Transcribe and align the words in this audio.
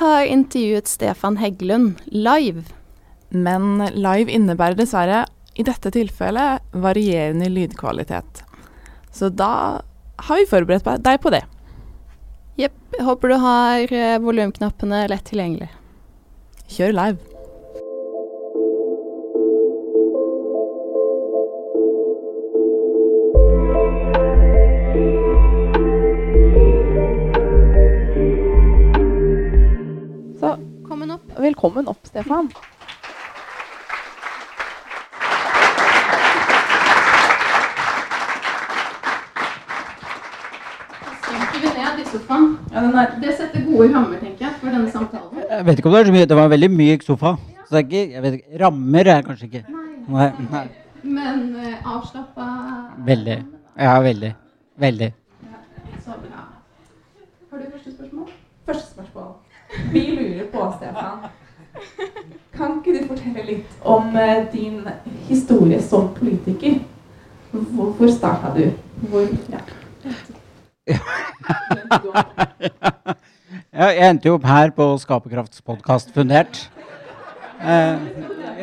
har 0.00 0.24
intervjuet 0.26 0.88
Stefan 0.88 1.36
Heggelund 1.40 2.00
live. 2.10 2.64
Men 3.30 3.84
live 3.94 4.32
innebærer 4.32 4.78
dessverre 4.78 5.24
i 5.54 5.66
dette 5.66 5.92
tilfellet 5.94 6.64
varierende 6.72 7.50
lydkvalitet. 7.52 8.42
Så 9.12 9.28
da 9.28 9.52
har 10.26 10.40
vi 10.40 10.48
forberedt 10.50 10.88
deg 11.04 11.20
på 11.22 11.32
det. 11.34 11.44
Jepp. 12.60 12.76
Håper 13.00 13.32
du 13.32 13.36
har 13.40 13.92
eh, 13.94 14.18
volumknappene 14.20 15.06
lett 15.08 15.28
tilgjengelig. 15.30 15.70
Kjør 16.70 16.96
live. 16.96 17.29
Velkommen 31.50 31.88
opp. 31.88 32.06
Stefan. 32.06 32.50
Ja, 42.72 42.80
den 42.80 42.94
er 42.94 43.06
Det 43.20 43.32
setter 43.34 43.64
gode 43.66 43.88
rammer, 43.94 44.18
tenker 44.18 44.44
jeg, 44.44 44.52
for 44.60 44.70
denne 44.70 44.90
samtalen. 44.90 45.42
Jeg 45.50 45.66
vet 45.66 45.78
ikke 45.78 45.88
om 45.88 45.94
det 45.94 46.00
er 46.00 46.06
så 46.06 46.12
mye. 46.12 46.28
Det 46.30 46.36
var 46.36 46.44
en 46.44 46.50
veldig 46.50 46.70
myk 46.70 47.02
sofa. 47.02 47.34
Så 47.66 47.74
det 47.74 47.80
er 47.80 47.86
ikke, 47.88 48.12
jeg 48.12 48.22
vet 48.22 48.38
ikke, 48.38 48.64
Rammer 48.64 49.10
er 49.16 49.26
kanskje 49.26 49.50
ikke. 49.50 49.64
Nei. 50.08 50.30
nei. 50.52 50.64
Men 51.02 51.42
uh, 51.56 51.96
avslappa 51.96 52.46
Veldig. 53.10 53.38
Ja, 53.78 53.98
veldig. 54.06 54.34
Veldig. 54.86 55.12
Så 55.98 56.10
bra. 56.22 56.46
Har 57.50 57.58
du 57.58 57.70
første 57.74 57.96
spørsmål? 57.96 58.30
Første 58.66 58.90
spørsmål. 58.94 59.32
Vi 59.92 60.00
lurer 60.00 60.46
på, 60.52 60.72
Stefan. 60.78 61.30
Kan 62.56 62.78
ikke 62.78 62.98
du 62.98 63.06
fortelle 63.08 63.44
litt 63.46 63.79
om 63.90 64.16
eh, 64.16 64.46
din 64.52 64.88
historie 65.28 65.82
som 65.82 66.14
politiker? 66.14 66.78
Hvor, 67.50 68.10
starta 68.14 68.54
du? 68.54 68.70
Hvor, 69.10 69.26
ja. 69.50 69.58
Ja, 73.70 73.86
jeg 73.94 74.10
endte 74.10 74.28
jo 74.28 74.34
opp 74.36 74.44
her 74.44 74.72
på 74.74 74.84
Skaperkraftspodkast 75.00 76.10
fundert. 76.12 76.58
Eh, 77.62 77.98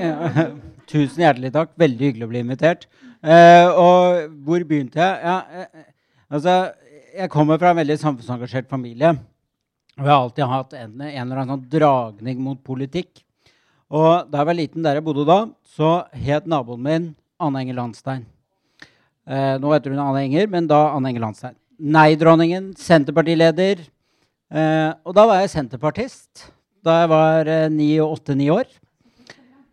tusen 0.91 1.23
hjertelig 1.23 1.53
takk. 1.55 1.71
Veldig 1.79 2.09
hyggelig 2.09 2.27
å 2.27 2.31
bli 2.31 2.41
invitert. 2.43 2.85
Eh, 3.23 3.67
og 3.71 4.27
hvor 4.45 4.65
begynte 4.67 4.99
jeg? 5.01 5.15
Ja, 5.23 5.63
eh, 5.63 5.87
altså, 6.29 6.57
jeg 7.17 7.31
kommer 7.33 7.57
fra 7.61 7.71
en 7.71 7.79
veldig 7.79 7.97
samfunnsengasjert 8.03 8.67
familie. 8.69 9.15
Og 9.97 10.03
jeg 10.03 10.11
har 10.11 10.21
alltid 10.21 10.51
hatt 10.51 10.75
en, 10.77 10.91
en 11.01 11.23
eller 11.23 11.41
annen 11.41 11.55
sånn 11.55 11.69
dragning 11.71 12.43
mot 12.43 12.59
politikk. 12.61 13.23
Og 13.87 14.27
da 14.27 14.41
jeg 14.41 14.49
var 14.49 14.57
liten 14.57 14.83
der 14.83 14.99
jeg 14.99 15.05
bodde 15.05 15.23
da, 15.27 15.37
så 15.63 15.91
het 16.11 16.47
naboen 16.49 16.83
min 16.83 17.05
Anne 17.39 17.61
Enger 17.63 17.77
Landstein. 17.77 18.25
Eh, 19.27 19.55
nå 19.61 19.71
heter 19.71 19.93
hun 19.93 20.01
Anne 20.03 20.25
Enger, 20.25 20.49
men 20.51 20.67
da 20.67 20.89
Anne 20.95 21.11
Enger 21.11 21.23
Landstein. 21.23 21.55
Nei-dronningen, 21.77 22.73
Senterpartileder. 22.79 23.85
Eh, 24.51 24.91
og 25.05 25.15
da 25.15 25.25
var 25.27 25.41
jeg 25.43 25.51
senterpartist 25.51 26.47
da 26.87 27.01
jeg 27.01 27.09
var 27.11 27.49
åtte-ni 27.51 27.89
åtte-ni 27.99 28.47
år. 28.53 28.67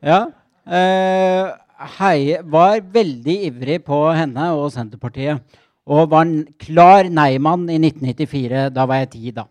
Ja. 0.02 0.24
Eh, 0.66 1.52
hei, 1.98 2.38
var 2.42 2.80
veldig 2.94 3.36
ivrig 3.50 3.80
på 3.86 4.00
henne 4.14 4.50
og 4.56 4.72
Senterpartiet. 4.74 5.42
Og 5.84 6.08
var 6.10 6.24
en 6.26 6.44
klar 6.58 7.10
nei-mann 7.12 7.68
i 7.70 7.78
1994. 7.78 8.70
Da 8.74 8.86
var 8.88 9.02
jeg 9.02 9.10
ti, 9.14 9.34
da. 9.36 9.46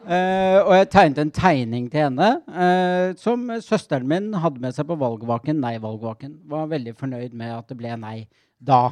Eh, 0.00 0.58
og 0.64 0.72
jeg 0.78 0.88
tegnet 0.94 1.18
en 1.20 1.32
tegning 1.34 1.90
til 1.92 2.06
henne 2.06 2.28
uh, 2.48 3.12
som 3.20 3.42
søsteren 3.60 4.08
min 4.08 4.30
hadde 4.40 4.62
med 4.62 4.72
seg 4.72 4.88
på 4.88 4.96
valgvaken. 5.00 5.60
Nei-valgvaken. 5.60 6.38
Var 6.48 6.70
veldig 6.70 6.94
fornøyd 6.96 7.36
med 7.36 7.52
at 7.58 7.68
det 7.68 7.76
ble 7.80 7.92
nei 8.00 8.16
da. 8.56 8.88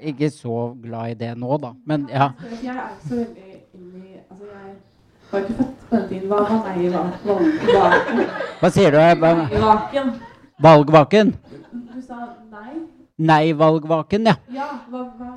Ikke 0.00 0.30
så 0.32 0.70
glad 0.80 1.14
i 1.14 1.18
det 1.22 1.32
nå, 1.40 1.56
da. 1.60 1.72
Men 1.88 2.06
ja. 2.12 2.30
Jeg 2.44 2.74
er 2.74 2.92
ikke 2.92 3.08
så 3.08 3.18
veldig 3.22 3.48
inni 3.76 4.20
Altså, 4.30 4.44
jeg 4.44 5.32
var 5.32 5.40
ikke 5.40 5.56
født 5.58 5.88
på 5.88 5.96
den 5.96 6.06
tiden. 6.12 6.28
Hva 6.28 6.42
var 6.44 6.62
nei-valgvaken? 6.68 8.22
Hva 8.60 8.72
sier 8.76 8.94
du? 8.94 9.00
Valgvaken. 9.00 9.66
Vaken. 9.66 10.14
Valgvaken? 10.60 11.34
Du 11.72 12.00
sa 12.04 12.22
nei? 12.52 12.80
Nei-valgvaken, 13.20 14.28
ja. 14.28 14.36
Ja, 14.52 14.68
hva, 14.92 15.06
hva? 15.16 15.30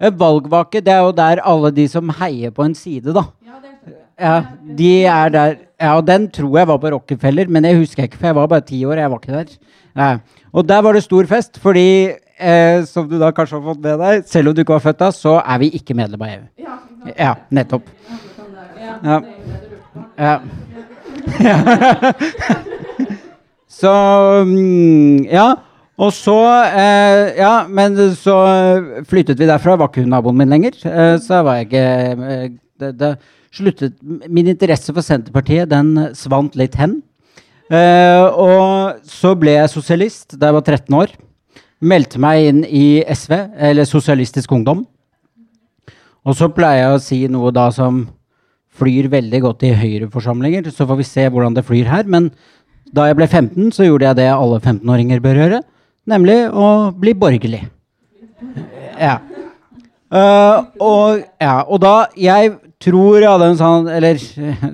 Eh, 0.00 0.12
Valgvake, 0.18 0.80
det 0.80 0.92
er 0.92 1.02
jo 1.04 1.12
der 1.12 1.40
alle 1.44 1.70
de 1.76 1.84
som 1.88 2.08
heier 2.20 2.52
på 2.56 2.64
en 2.64 2.74
side, 2.76 3.12
da. 3.16 3.26
Ja, 4.20 4.34
det 4.36 4.38
jeg. 4.38 4.44
Ja, 4.70 4.74
de 4.76 5.04
er 5.04 5.28
der. 5.34 5.54
Ja, 5.80 5.94
og 5.96 6.06
den 6.06 6.28
tror 6.30 6.58
jeg 6.58 6.68
var 6.68 6.76
på 6.78 6.90
Rockefeller, 6.92 7.48
men 7.48 7.64
jeg 7.64 7.78
husker 7.78 8.02
ikke, 8.04 8.16
for 8.20 8.26
jeg 8.26 8.36
var 8.36 8.46
bare 8.46 8.60
ti 8.60 8.84
år. 8.84 8.98
Jeg 9.00 9.10
var 9.10 9.18
ikke 9.22 9.32
der. 9.32 9.44
Ja. 9.96 10.10
Og 10.52 10.68
der 10.68 10.82
var 10.82 10.92
det 10.92 11.02
stor 11.02 11.24
fest, 11.26 11.58
fordi 11.62 12.10
eh, 12.40 12.84
som 12.84 13.08
du 13.08 13.18
da 13.20 13.30
kanskje 13.30 13.56
har 13.60 13.64
fått 13.74 13.80
med 13.80 13.98
deg, 14.02 14.24
selv 14.28 14.48
om 14.48 14.54
du 14.54 14.60
ikke 14.60 14.76
var 14.76 14.84
født 14.84 14.98
da, 15.00 15.10
så 15.14 15.38
er 15.40 15.58
vi 15.62 15.70
ikke 15.78 15.94
medlem 15.96 16.22
av 16.22 16.28
EU. 16.34 16.44
Ja? 16.58 16.76
Ja, 17.18 17.34
nettopp. 17.50 17.82
Ja, 19.04 19.20
Ja. 20.18 20.38
det 21.40 21.54
det 21.56 22.04
på. 22.04 22.60
Så 23.80 23.90
mm, 24.44 25.24
Ja. 25.30 25.54
Og 26.00 26.12
så 26.16 26.34
eh, 26.64 27.36
Ja, 27.36 27.66
men 27.68 27.96
så 28.16 28.34
flyttet 29.08 29.38
vi 29.40 29.46
derfra. 29.48 29.76
Var 29.76 29.88
ikke 29.90 30.00
hun 30.04 30.10
naboen 30.14 30.36
min 30.40 30.48
lenger. 30.52 30.76
Eh, 30.88 31.16
så 31.20 31.42
var 31.44 31.54
jeg 31.60 31.66
ikke 31.68 31.82
eh, 32.28 32.50
det, 32.80 32.90
det 33.00 33.14
sluttet 33.54 33.96
Min 34.02 34.50
interesse 34.50 34.92
for 34.94 35.04
Senterpartiet, 35.04 35.70
den 35.70 35.94
svant 36.18 36.56
litt 36.58 36.76
hen. 36.80 37.00
Eh, 37.70 38.26
og 38.34 39.02
så 39.06 39.36
ble 39.38 39.54
jeg 39.54 39.70
sosialist 39.70 40.34
da 40.34 40.50
jeg 40.50 40.58
var 40.58 40.64
13 40.66 40.96
år. 40.98 41.12
Meldte 41.80 42.20
meg 42.20 42.48
inn 42.50 42.64
i 42.66 43.00
SV, 43.06 43.36
eller 43.70 43.88
Sosialistisk 43.88 44.52
Ungdom. 44.52 44.82
Og 46.26 46.36
så 46.36 46.50
pleier 46.52 46.82
jeg 46.82 46.96
å 46.96 47.02
si 47.02 47.20
noe 47.32 47.52
da 47.54 47.70
som 47.72 48.02
flyr 48.80 49.08
veldig 49.12 49.40
godt 49.44 49.64
i 49.68 49.74
Høyre-forsamlinger. 49.76 50.68
Så 50.74 50.86
får 50.88 51.00
vi 51.00 51.08
se 51.08 51.26
hvordan 51.30 51.56
det 51.56 51.64
flyr 51.68 51.88
her. 51.88 52.08
Men 52.10 52.28
da 52.92 53.06
jeg 53.08 53.18
ble 53.18 53.28
15, 53.28 53.70
så 53.76 53.86
gjorde 53.86 54.10
jeg 54.10 54.18
det 54.20 54.28
alle 54.34 54.60
15-åringer 54.60 55.22
bør 55.24 55.40
gjøre. 55.40 55.62
Nemlig 56.10 56.38
å 56.50 56.66
bli 56.96 57.14
borgerlig. 57.16 57.62
Ja. 59.00 59.18
Uh, 60.10 60.66
og, 60.82 61.20
ja. 61.38 61.60
og 61.70 61.78
da 61.84 62.08
Jeg 62.18 62.56
tror 62.80 63.20
jeg 63.20 63.28
hadde 63.28 63.48
en 63.50 63.60
sånn 63.60 63.88
Eller 63.92 64.20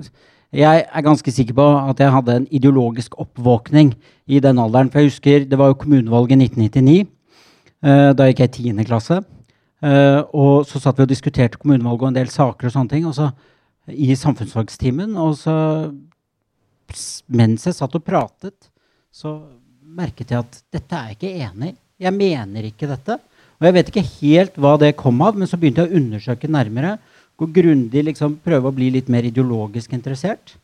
jeg 0.63 0.83
er 0.85 1.05
ganske 1.05 1.33
sikker 1.33 1.57
på 1.57 1.67
at 1.91 1.99
jeg 2.01 2.13
hadde 2.13 2.35
en 2.39 2.47
ideologisk 2.55 3.17
oppvåkning 3.19 3.93
i 4.27 4.41
den 4.43 4.59
alderen. 4.63 4.91
For 4.91 5.03
jeg 5.03 5.11
husker 5.11 5.47
det 5.47 5.59
var 5.59 5.73
jo 5.73 5.81
kommunevalget 5.81 6.37
i 6.37 6.47
1999. 6.47 7.07
eh, 7.83 8.11
da 8.17 8.29
gikk 8.29 8.45
jeg 8.45 8.53
i 8.53 8.71
10. 8.71 8.87
klasse. 8.87 9.19
Eh, 9.83 10.21
og 10.33 10.65
så 10.65 10.81
satt 10.81 10.97
vi 10.97 11.05
og 11.05 11.11
diskuterte 11.11 11.59
kommunevalget 11.59 12.07
og 12.07 12.11
en 12.13 12.19
del 12.21 12.31
saker 12.33 12.69
og 12.69 12.73
sånne 12.73 12.95
ting. 12.95 13.05
Og 13.05 13.15
så 13.17 13.31
i 13.87 14.15
samfunnsfagstimen. 14.15 15.15
Og 15.19 15.37
så 15.39 15.55
mens 17.27 17.67
jeg 17.67 17.75
satt 17.75 17.95
og 17.97 18.05
pratet, 18.05 18.69
så 19.11 19.39
merket 19.97 20.31
jeg 20.31 20.43
at 20.43 20.59
dette 20.73 20.95
er 20.95 21.11
jeg 21.11 21.17
ikke 21.17 21.47
enig 21.49 21.73
i. 21.73 21.77
Jeg 22.07 22.13
mener 22.13 22.67
ikke 22.67 22.89
dette. 22.89 23.17
Og 23.57 23.65
jeg 23.65 23.73
vet 23.73 23.87
ikke 23.89 24.09
helt 24.19 24.59
hva 24.61 24.75
det 24.77 24.97
kom 24.99 25.17
av, 25.25 25.37
men 25.37 25.49
så 25.49 25.57
begynte 25.57 25.83
jeg 25.83 25.89
å 25.89 25.97
undersøke 25.97 26.49
nærmere. 26.51 26.97
Gå 27.37 27.49
grundig, 27.53 28.01
liksom 28.07 28.39
prøve 28.41 28.69
å 28.69 28.73
bli 28.73 28.89
litt 28.95 29.11
mer 29.13 29.27
ideologisk 29.27 29.93
interessert. 29.93 30.55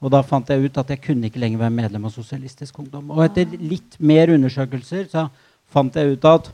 Og 0.00 0.12
da 0.14 0.22
fant 0.24 0.48
jeg 0.48 0.62
ut 0.64 0.78
at 0.80 0.92
jeg 0.94 1.02
kunne 1.04 1.28
ikke 1.28 1.42
lenger 1.42 1.60
være 1.60 1.76
medlem 1.76 2.06
av 2.08 2.14
Sosialistisk 2.14 2.78
Ungdom. 2.80 3.10
Og 3.12 3.24
etter 3.26 3.50
litt 3.58 3.98
mer 3.98 4.32
undersøkelser 4.32 5.10
så 5.10 5.26
fant 5.70 5.96
jeg 5.98 6.14
ut 6.14 6.28
at 6.30 6.48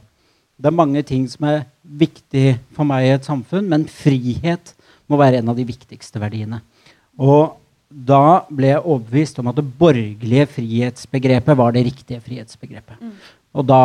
det 0.57 0.71
er 0.71 0.79
mange 0.79 1.03
ting 1.05 1.27
som 1.29 1.45
er 1.51 1.67
viktig 1.85 2.57
for 2.75 2.89
meg 2.89 3.05
i 3.05 3.13
et 3.15 3.29
samfunn, 3.29 3.69
men 3.69 3.85
frihet 3.93 4.73
må 5.07 5.21
være 5.21 5.43
en 5.43 5.53
av 5.53 5.59
de 5.59 5.67
viktigste 5.69 6.19
verdiene. 6.23 6.63
Og 7.21 7.61
da 7.87 8.47
ble 8.49 8.73
jeg 8.73 8.83
overbevist 8.83 9.39
om 9.41 9.53
at 9.53 9.61
det 9.61 9.69
borgerlige 9.79 10.49
frihetsbegrepet 10.57 11.61
var 11.61 11.77
det 11.77 11.85
riktige 11.87 12.25
frihetsbegrepet. 12.25 12.99
Og 13.57 13.69
da 13.69 13.85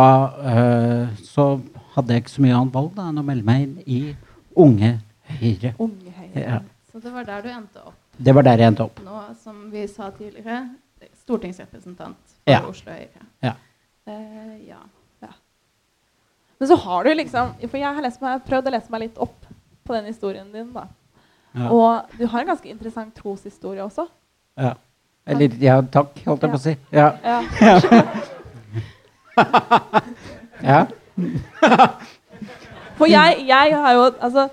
øh, 0.56 1.12
så 1.28 1.54
hadde 1.94 2.16
jeg 2.16 2.24
ikke 2.24 2.34
så 2.34 2.44
mye 2.44 2.58
annet 2.58 2.76
valg 2.76 2.92
da, 2.96 3.08
enn 3.12 3.22
å 3.22 3.28
melde 3.28 3.48
meg 3.48 3.68
inn 3.68 3.78
i 3.86 4.02
Unge 4.60 4.96
Høyre. 5.40 5.74
Unge 5.80 6.12
Høyre. 6.18 6.42
Ja. 6.44 6.60
Så 6.92 7.00
det 7.00 7.12
var 7.14 7.24
der 7.28 7.42
du 7.42 7.50
endte 7.50 7.84
opp 7.88 8.18
Det 8.18 8.34
var 8.36 8.44
der 8.44 8.58
jeg 8.60 8.68
endte 8.74 8.84
opp. 8.84 9.00
nå, 9.06 9.22
som 9.44 9.70
vi 9.72 9.88
sa 9.88 10.10
tidligere. 10.12 10.64
Stortingsrepresentant 11.24 12.18
for 12.44 12.52
Ja. 12.52 12.60
Oslo 12.68 12.92
Høyre. 12.92 13.24
Ja. 13.44 13.54
Uh, 14.08 14.58
ja. 14.68 14.82
Men 16.62 16.68
så 16.68 16.76
har 16.78 17.04
du 17.04 17.14
liksom 17.16 17.54
For 17.70 17.78
jeg 17.78 17.96
har 17.96 18.02
lest 18.06 18.22
meg, 18.22 18.44
prøvd 18.46 18.68
å 18.70 18.72
lese 18.76 18.92
meg 18.94 19.02
litt 19.02 19.18
opp 19.18 19.46
på 19.84 19.94
den 19.96 20.06
historien 20.06 20.52
din. 20.54 20.72
da. 20.74 20.84
Ja. 21.56 21.70
Og 21.74 22.06
du 22.20 22.28
har 22.28 22.40
en 22.44 22.48
ganske 22.52 22.70
interessant 22.70 23.16
troshistorie 23.18 23.82
også. 23.84 24.06
Ja. 24.58 24.76
Eller 25.26 25.56
ja, 25.62 25.82
takk, 25.82 26.22
holdt 26.26 26.44
jeg 26.46 26.52
på 26.52 26.60
å 26.60 26.62
si. 26.62 26.76
Ja. 26.92 27.18
Ja. 27.26 27.42
ja. 30.62 30.86
For 32.98 33.10
jeg, 33.10 33.46
jeg 33.48 33.78
har 33.82 33.94
jo 33.98 34.04
Altså 34.20 34.48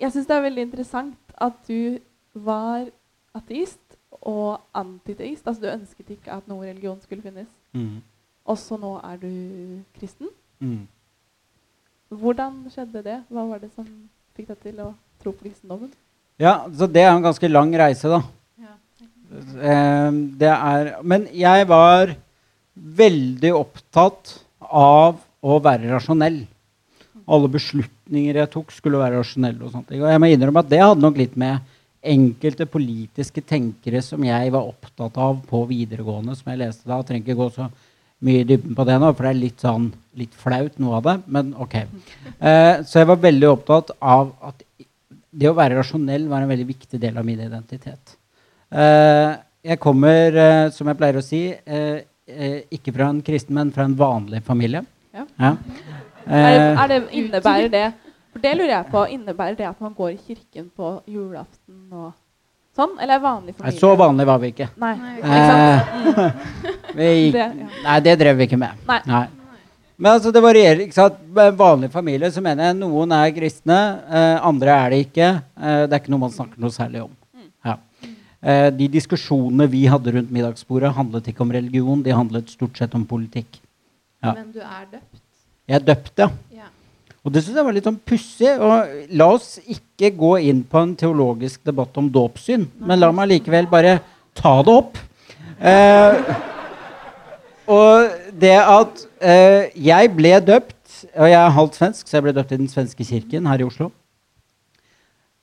Jeg 0.00 0.12
syns 0.12 0.26
det 0.28 0.36
er 0.36 0.46
veldig 0.48 0.66
interessant 0.68 1.36
at 1.42 1.56
du 1.68 1.98
var 2.34 2.88
ateist 3.34 3.98
og 4.20 4.60
antiteist. 4.74 5.46
Altså 5.46 5.62
du 5.62 5.70
ønsket 5.72 6.16
ikke 6.16 6.32
at 6.34 6.48
noe 6.50 6.66
religion 6.66 6.98
skulle 7.02 7.24
finnes. 7.24 7.48
Mm. 7.74 8.02
Og 8.44 8.58
så 8.60 8.78
nå 8.80 8.96
er 9.02 9.20
du 9.22 9.30
kristen. 9.98 10.30
Mm. 10.60 10.84
Hvordan 12.14 12.62
skjedde 12.72 13.02
det? 13.04 13.18
Hva 13.32 13.46
var 13.48 13.62
det 13.62 13.70
som 13.74 13.86
fikk 14.36 14.50
deg 14.52 14.62
til 14.66 14.82
å 14.84 14.90
tro 15.22 15.32
på 15.32 15.46
kristendommen? 15.46 15.92
Ja, 16.40 16.64
så 16.74 16.88
det 16.90 17.04
er 17.04 17.12
en 17.12 17.24
ganske 17.24 17.48
lang 17.50 17.70
reise, 17.78 18.10
da. 18.10 18.20
Ja. 18.60 18.74
Eh, 19.34 20.10
det 20.40 20.50
er 20.50 20.90
Men 21.02 21.28
jeg 21.32 21.68
var 21.70 22.14
veldig 22.74 23.52
opptatt 23.54 24.38
av 24.64 25.20
å 25.44 25.58
være 25.62 25.92
rasjonell. 25.92 26.42
Alle 27.24 27.48
beslutninger 27.48 27.93
jeg 28.10 28.50
tok, 28.52 28.72
skulle 28.72 29.00
være 29.00 29.20
rasjonelle. 29.20 29.62
Og 29.64 29.72
sånt. 29.72 29.90
Og 29.90 30.10
jeg 30.10 30.20
må 30.20 30.30
innrømme 30.32 30.64
at 30.64 30.70
det 30.70 30.82
hadde 30.82 31.04
nok 31.04 31.16
litt 31.20 31.36
med 31.40 31.60
enkelte 32.04 32.66
politiske 32.68 33.40
tenkere 33.40 34.02
som 34.04 34.24
jeg 34.26 34.52
var 34.52 34.68
opptatt 34.68 35.16
av 35.16 35.38
på 35.48 35.62
videregående, 35.70 36.36
som 36.36 36.50
jeg 36.52 36.60
leste 36.60 36.88
da. 36.88 36.98
Jeg 37.00 37.08
trenger 37.08 37.24
ikke 37.24 37.40
gå 37.40 37.48
så 37.54 37.68
mye 38.24 38.42
i 38.42 38.48
dybden 38.48 38.76
på 38.76 38.86
det 38.88 38.98
nå, 39.00 39.10
for 39.12 39.26
det 39.26 39.32
er 39.32 39.40
litt 39.40 39.64
sånn 39.64 39.88
litt 40.18 40.36
flaut, 40.38 40.76
noe 40.82 40.98
av 40.98 41.08
det. 41.08 41.16
Men 41.36 41.54
ok. 41.60 41.78
Eh, 41.80 42.74
så 42.84 43.00
jeg 43.00 43.10
var 43.10 43.24
veldig 43.24 43.50
opptatt 43.50 43.94
av 44.00 44.34
at 44.50 44.62
det 45.34 45.50
å 45.50 45.56
være 45.56 45.80
rasjonell 45.80 46.28
var 46.30 46.44
en 46.44 46.52
veldig 46.52 46.68
viktig 46.68 47.00
del 47.02 47.18
av 47.18 47.26
min 47.26 47.40
identitet. 47.42 48.16
Eh, 48.70 49.34
jeg 49.64 49.80
kommer, 49.80 50.36
eh, 50.36 50.70
som 50.76 50.88
jeg 50.90 51.00
pleier 51.00 51.18
å 51.18 51.24
si, 51.24 51.42
eh, 51.52 52.04
eh, 52.28 52.60
ikke 52.70 52.92
fra 52.94 53.08
en 53.08 53.22
kristen, 53.22 53.54
men 53.54 53.72
fra 53.72 53.84
en 53.84 53.96
vanlig 53.96 54.42
familie. 54.44 54.84
Ja. 55.14 55.26
Ja. 55.38 55.56
Er 56.26 56.50
det, 56.50 56.64
Eh, 56.64 56.82
er 56.82 56.88
det, 56.88 56.98
innebærer 57.12 57.70
det 57.70 57.92
For 58.32 58.42
det 58.42 58.52
lurer 58.58 58.72
jeg 58.74 58.86
på. 58.90 59.06
Innebærer 59.14 59.56
det 59.56 59.66
at 59.68 59.80
man 59.80 59.94
går 59.94 60.10
i 60.10 60.18
kirken 60.26 60.70
på 60.76 60.90
julaften 61.06 61.92
og 61.92 62.12
sånn? 62.74 62.96
Eller 62.98 63.14
er 63.14 63.22
vanlig 63.22 63.52
nei, 63.54 63.58
familie? 63.60 63.78
så 63.78 63.94
vanlig 63.96 64.26
var 64.26 64.38
vi 64.42 64.50
ikke. 64.54 64.68
Nei. 64.82 64.94
Nei, 64.98 65.14
Ikke 65.20 65.46
sant? 65.46 66.34
Vi 66.98 67.06
gikk, 67.10 67.38
nei, 67.82 67.94
det 68.06 68.12
drev 68.20 68.36
vi 68.38 68.46
ikke 68.46 68.58
med. 68.60 68.82
Nei. 68.86 69.24
Men 69.98 70.12
altså, 70.12 70.30
det 70.34 70.42
varierer. 70.42 70.84
ikke 70.84 70.94
sant? 70.94 71.16
Med 71.34 71.52
en 71.52 71.56
vanlig 71.58 71.88
familie 71.90 72.30
så 72.30 72.42
mener 72.42 72.68
jeg 72.68 72.76
noen 72.78 73.14
er 73.16 73.32
kristne, 73.34 73.78
eh, 74.06 74.36
andre 74.46 74.76
er 74.76 74.94
det 74.94 75.00
ikke. 75.08 75.28
Eh, 75.58 75.80
det 75.88 75.96
er 75.96 76.02
ikke 76.02 76.14
noe 76.14 76.22
man 76.26 76.34
snakker 76.34 76.62
noe 76.62 76.74
særlig 76.74 77.02
om. 77.02 77.10
Ja. 77.66 77.76
Eh, 78.44 78.68
de 78.78 78.88
diskusjonene 78.94 79.66
vi 79.72 79.84
hadde 79.90 80.14
rundt 80.14 80.30
middagsbordet, 80.34 80.92
handlet 80.94 81.30
ikke 81.30 81.42
om 81.46 81.50
religion, 81.54 82.02
de 82.02 82.14
handlet 82.14 82.50
stort 82.54 82.78
sett 82.78 82.94
om 82.94 83.06
politikk. 83.06 83.58
Ja. 84.22 84.34
Men 84.34 84.50
du 84.54 84.60
er 84.62 84.86
døpt. 84.92 85.23
Jeg 85.64 85.78
er 85.80 85.86
døpt, 85.86 86.12
ja. 86.20 86.28
Ja. 86.52 86.68
Og 87.24 87.32
det 87.32 87.40
syns 87.44 87.56
jeg 87.56 87.66
var 87.66 87.76
litt 87.76 87.86
sånn 87.88 88.00
pussig. 88.04 88.50
Og 88.60 89.14
la 89.16 89.28
oss 89.32 89.56
ikke 89.64 90.12
gå 90.16 90.34
inn 90.50 90.60
på 90.68 90.82
en 90.82 90.92
teologisk 90.98 91.64
debatt 91.64 91.96
om 92.00 92.10
dåpssyn, 92.12 92.66
men 92.84 93.00
la 93.00 93.12
meg 93.16 93.30
likevel 93.32 93.70
bare 93.70 93.98
ta 94.36 94.58
det 94.66 94.74
opp. 94.74 95.00
Eh, 95.64 96.34
og 97.70 98.16
det 98.36 98.56
at 98.60 99.04
eh, 99.24 99.72
jeg 99.86 100.12
ble 100.12 100.36
døpt, 100.44 100.80
og 101.14 101.28
jeg 101.30 101.40
er 101.40 101.54
halvt 101.58 101.78
svensk, 101.78 102.08
så 102.08 102.18
jeg 102.18 102.26
ble 102.26 102.34
døpt 102.36 102.52
i 102.52 102.60
den 102.60 102.70
svenske 102.70 103.06
kirken 103.08 103.48
her 103.48 103.62
i 103.62 103.66
Oslo. 103.66 103.88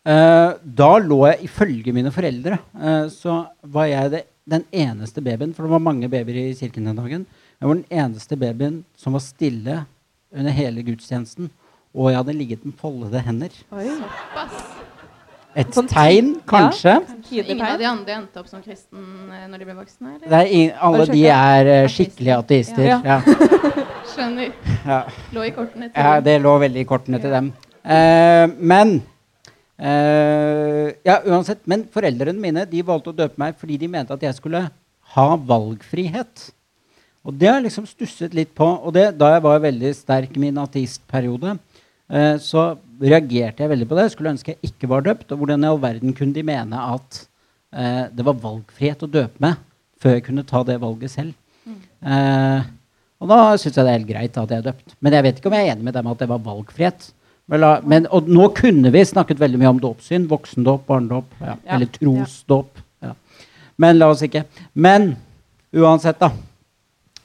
Eh, 0.02 0.52
da 0.62 0.92
lå 1.02 1.20
jeg 1.30 1.46
ifølge 1.46 1.94
mine 1.94 2.10
foreldre 2.14 2.56
eh, 2.58 3.04
så 3.14 3.44
var 3.62 3.86
jeg 3.86 4.10
det, 4.10 4.22
den 4.50 4.64
eneste 4.74 5.22
babyen, 5.22 5.52
for 5.54 5.68
det 5.68 5.74
var 5.76 5.84
mange 5.86 6.10
babyer 6.10 6.40
i 6.42 6.56
kirken 6.58 6.88
den 6.90 6.98
dagen. 6.98 7.26
Jeg 7.62 7.70
var 7.70 7.78
den 7.78 8.00
eneste 8.06 8.38
babyen 8.42 8.80
som 8.98 9.14
var 9.14 9.22
stille 9.22 9.76
under 10.34 10.52
hele 10.56 10.84
gudstjenesten. 10.88 11.50
Og 11.96 12.10
jeg 12.12 12.18
hadde 12.22 12.34
ligget 12.38 12.66
med 12.66 12.74
foldede 12.80 13.20
hender. 13.26 13.56
Oi. 13.76 13.90
Et 15.60 15.68
Sånn 15.76 15.90
tegn, 15.92 16.28
kanskje. 16.48 16.94
Så 17.28 17.42
ingen 17.44 17.66
av 17.68 17.80
de 17.82 17.88
andre 17.90 18.14
endte 18.22 18.40
opp 18.40 18.48
som 18.48 18.62
kristen 18.64 19.02
eh, 19.36 19.48
når 19.52 19.60
de 19.60 19.66
ble 19.68 19.74
voksne? 19.82 20.14
Det 20.24 20.32
er 20.38 20.48
ing- 20.56 20.78
alle 20.80 21.08
de 21.10 21.26
er 21.28 21.72
eh, 21.74 21.88
skikkelige 21.92 22.38
ateister. 22.40 22.86
Ja. 22.88 23.00
Ja. 23.04 23.18
Skjønner. 24.14 24.54
Ja. 24.88 25.02
Lå 25.36 25.44
i 25.44 25.52
kortene 25.56 25.90
til 25.92 26.00
Ja, 26.08 26.14
det 26.24 26.38
lå 26.44 26.54
veldig 26.64 26.86
i 26.86 26.88
kortene 26.88 27.20
til 27.20 27.36
dem. 27.36 27.52
Eh, 27.84 28.46
men 28.72 28.96
eh, 29.76 30.94
Ja, 31.08 31.20
uansett. 31.28 31.66
Men 31.68 31.84
foreldrene 31.92 32.40
mine 32.40 32.64
de 32.72 32.84
valgte 32.88 33.12
å 33.12 33.18
døpe 33.20 33.40
meg 33.44 33.60
fordi 33.60 33.78
de 33.84 33.92
mente 33.92 34.16
at 34.16 34.24
jeg 34.24 34.40
skulle 34.40 34.64
ha 35.18 35.28
valgfrihet. 35.36 36.48
Og 37.28 37.36
det 37.38 37.50
har 37.50 37.60
jeg 37.60 37.68
liksom 37.68 37.86
stusset 37.90 38.34
litt 38.34 38.54
på. 38.58 38.66
Og 38.66 38.94
det, 38.96 39.12
da 39.20 39.36
jeg 39.36 39.44
var 39.46 39.62
veldig 39.62 39.92
sterk 39.98 40.34
i 40.38 40.42
min 40.42 40.58
ateistperiode, 40.62 41.56
eh, 42.10 42.36
så 42.42 42.72
reagerte 43.02 43.64
jeg 43.64 43.72
veldig 43.72 43.88
på 43.90 43.98
det. 43.98 44.08
Jeg 44.08 44.16
skulle 44.16 44.34
ønske 44.34 44.56
jeg 44.56 44.72
ikke 44.72 44.90
var 44.90 45.06
døpt. 45.06 45.30
Og 45.32 45.42
hvordan 45.44 45.64
i 45.66 45.70
all 45.70 45.82
verden 45.84 46.16
kunne 46.18 46.34
de 46.38 46.46
mene 46.46 46.82
at 46.96 47.22
eh, 47.74 48.04
det 48.10 48.26
var 48.26 48.42
valgfrihet 48.42 49.06
å 49.06 49.12
døpe 49.12 49.44
meg 49.44 49.62
før 50.02 50.18
jeg 50.18 50.26
kunne 50.32 50.48
ta 50.50 50.64
det 50.66 50.80
valget 50.82 51.14
selv? 51.14 51.38
Eh, 52.02 52.70
og 53.22 53.30
da 53.30 53.40
syns 53.62 53.76
jeg 53.78 53.86
det 53.86 53.92
er 53.92 54.00
helt 54.00 54.10
greit 54.10 54.38
at 54.42 54.50
jeg 54.50 54.64
er 54.64 54.70
døpt. 54.72 54.96
Men 54.98 55.14
jeg 55.14 55.28
vet 55.28 55.38
ikke 55.40 55.52
om 55.52 55.58
jeg 55.60 55.68
er 55.68 55.76
enig 55.76 55.86
med 55.86 56.00
dem 56.00 56.10
at 56.10 56.22
det 56.24 56.30
var 56.32 56.42
valgfrihet. 56.42 57.12
Men, 57.52 58.08
og 58.10 58.30
nå 58.32 58.48
kunne 58.58 58.90
vi 58.94 59.02
snakket 59.06 59.42
veldig 59.42 59.60
mye 59.62 59.74
om 59.76 59.82
dåpssyn. 59.84 60.26
Voksendåp, 60.30 60.88
barnedåp. 60.88 61.34
Ja, 61.42 61.54
Ja. 61.54 61.76
Eller 61.76 61.90
trosdåp. 61.94 62.80
Ja. 63.04 63.14
Men 63.78 64.00
la 64.00 64.08
oss 64.10 64.24
ikke. 64.26 64.46
Men 64.74 65.14
uansett, 65.76 66.18
da. 66.22 66.32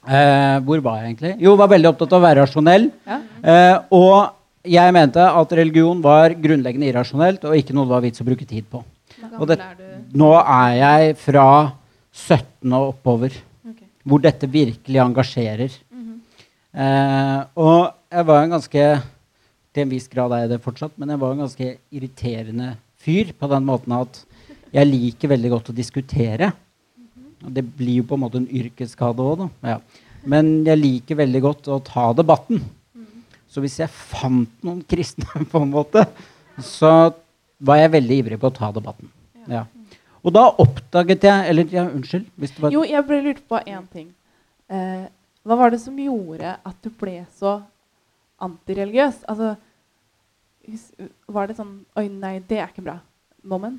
Eh, 0.06 0.56
hvor 0.62 0.82
var 0.84 1.00
jeg 1.00 1.10
egentlig? 1.10 1.32
Jo, 1.42 1.56
var 1.58 1.70
veldig 1.72 1.88
opptatt 1.90 2.12
av 2.14 2.20
å 2.20 2.26
være 2.26 2.42
rasjonell. 2.44 2.90
Ja. 3.06 3.18
Eh, 3.42 3.78
og 3.96 4.68
jeg 4.76 4.94
mente 4.94 5.22
at 5.22 5.54
religion 5.58 6.02
var 6.02 6.34
grunnleggende 6.42 6.88
irrasjonelt 6.90 7.44
og 7.46 7.56
ikke 7.58 7.74
noe 7.74 7.88
det 7.88 7.94
var 7.94 8.04
vits 8.04 8.22
å 8.22 8.26
bruke 8.26 8.46
tid 8.46 8.68
på. 8.70 8.82
Det- 9.16 9.58
er? 9.58 9.74
Nå 10.14 10.30
er 10.38 10.72
jeg 10.76 11.16
fra 11.16 11.72
17 12.12 12.72
og 12.72 12.94
oppover, 12.94 13.32
okay. 13.68 13.88
hvor 14.04 14.22
dette 14.22 14.46
virkelig 14.46 15.00
engasjerer. 15.02 15.72
Mhm. 15.90 16.20
Eh, 16.74 17.44
og 17.56 17.92
jeg 18.10 18.26
var 18.26 18.42
en 18.42 18.50
ganske 18.50 19.02
Til 19.76 19.82
en 19.82 19.90
viss 19.90 20.08
grad 20.08 20.32
er 20.32 20.38
jeg 20.46 20.48
det 20.48 20.62
fortsatt, 20.64 20.92
men 20.96 21.10
jeg 21.10 21.18
var 21.20 21.32
en 21.32 21.40
ganske 21.44 21.76
irriterende 21.92 22.78
fyr 22.96 23.34
på 23.38 23.46
den 23.46 23.62
måten 23.62 23.92
at 23.92 24.24
jeg 24.72 24.88
liker 24.88 25.28
veldig 25.28 25.50
godt 25.50 25.68
å 25.68 25.74
diskutere. 25.76 26.48
Det 27.40 27.62
blir 27.76 28.00
jo 28.00 28.08
på 28.08 28.16
en 28.16 28.24
måte 28.24 28.40
en 28.40 28.48
yrkesskade 28.48 29.22
òg, 29.22 29.44
da. 29.44 29.74
Ja. 29.74 30.06
Men 30.26 30.64
jeg 30.66 30.80
liker 30.80 31.20
veldig 31.20 31.42
godt 31.44 31.68
å 31.70 31.78
ta 31.84 32.08
debatten. 32.16 32.62
Så 33.50 33.62
hvis 33.64 33.78
jeg 33.80 33.92
fant 33.92 34.52
noen 34.66 34.82
kristne, 34.88 35.28
på 35.52 35.62
en 35.62 35.72
måte, 35.72 36.06
så 36.64 37.12
var 37.56 37.80
jeg 37.80 37.94
veldig 37.94 38.20
ivrig 38.22 38.40
på 38.40 38.50
å 38.50 38.56
ta 38.56 38.72
debatten. 38.74 39.10
Ja. 39.48 39.64
Og 40.26 40.34
da 40.34 40.48
oppdaget 40.58 41.22
jeg 41.22 41.50
Eller 41.52 41.68
ja, 41.70 41.84
unnskyld. 41.86 42.26
Jo, 42.74 42.82
jeg 42.82 43.04
ble 43.06 43.20
lurt 43.22 43.44
på 43.46 43.60
én 43.62 43.84
ting. 43.92 44.08
Eh, 44.66 45.06
hva 45.46 45.58
var 45.60 45.70
det 45.70 45.78
som 45.78 45.94
gjorde 45.94 46.56
at 46.66 46.78
du 46.82 46.90
ble 46.90 47.20
så 47.38 47.60
antireligiøs? 48.42 49.22
Altså, 49.30 49.54
var 51.30 51.46
det 51.46 51.56
sånn 51.60 51.76
Oi, 51.94 52.08
nei, 52.10 52.40
det 52.42 52.58
er 52.58 52.72
ikke 52.72 52.84
bra. 52.88 52.98
Moment? 53.46 53.78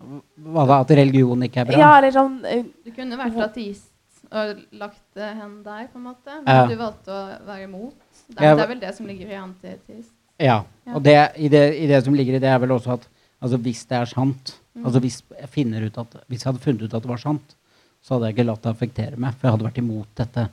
Hva 0.00 0.66
da? 0.66 0.80
At 0.80 0.92
religion 0.96 1.42
ikke 1.44 1.60
er 1.62 1.70
bra? 1.70 1.78
Ja, 1.78 1.90
eller 1.98 2.14
sånn 2.14 2.38
eh, 2.48 2.62
Du 2.86 2.92
kunne 2.96 3.18
vært 3.20 3.36
ateist 3.50 3.88
og 4.30 4.60
lagt 4.78 5.02
det 5.18 5.26
hen 5.34 5.56
der, 5.64 5.88
på 5.90 5.98
en 5.98 6.06
måte. 6.06 6.30
Men 6.44 6.54
Ja. 6.54 6.66
du 6.70 6.76
valgte 6.78 7.10
å 7.10 7.22
være 7.48 7.64
imot. 7.66 7.94
Det 8.30 8.38
er, 8.46 8.54
det 8.54 8.62
er 8.64 8.68
vel 8.70 8.80
det 8.80 8.94
som 8.94 9.06
ligger 9.08 9.26
i 9.32 9.38
antiteist. 9.40 10.12
Ja, 10.38 10.62
Ja. 10.86 10.94
og 10.94 11.02
det, 11.02 11.16
i, 11.36 11.48
det, 11.48 11.64
i 11.82 11.86
det 11.90 12.04
som 12.04 12.14
ligger 12.14 12.38
i 12.38 12.42
det, 12.42 12.48
er 12.48 12.58
vel 12.62 12.70
også 12.70 12.94
at 12.94 13.08
altså, 13.42 13.58
hvis 13.58 13.84
det 13.90 13.98
er 13.98 14.06
sant 14.06 14.56
Mm. 14.70 14.84
altså 14.86 15.00
hvis 15.02 15.16
jeg, 15.34 15.82
ut 15.82 15.98
at, 15.98 16.12
hvis 16.28 16.44
jeg 16.44 16.52
hadde 16.52 16.62
funnet 16.62 16.82
ut 16.82 16.94
at 16.94 17.02
det 17.02 17.10
var 17.10 17.18
sant, 17.18 17.56
så 18.00 18.14
hadde 18.14 18.28
jeg 18.28 18.36
ikke 18.36 18.46
latt 18.46 18.62
det 18.62 18.70
affektere 18.70 19.18
meg. 19.20 19.34
For 19.34 19.48
jeg 19.48 19.56
hadde 19.56 19.66
vært 19.66 19.80
imot 19.82 20.12
dette 20.20 20.44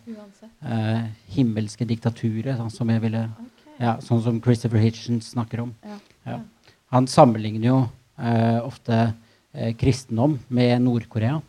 eh, 0.66 1.04
himmelske 1.36 1.86
diktaturet, 1.88 2.58
sånn 2.58 2.74
som 2.74 2.90
jeg 2.92 3.04
ville 3.06 3.24
okay. 3.30 3.76
ja, 3.86 3.94
Sånn 4.04 4.24
som 4.26 4.42
Christopher 4.44 4.82
Hitchens 4.84 5.32
snakker 5.36 5.64
om. 5.64 5.74
Ja. 5.86 6.00
Ja. 6.26 6.40
Han 6.96 7.08
sammenligner 7.08 7.70
jo 7.70 7.78
eh, 8.18 8.60
ofte 8.66 9.14
kristendom 9.80 10.38
med 10.50 10.82
Nord-Korea. 10.82 11.40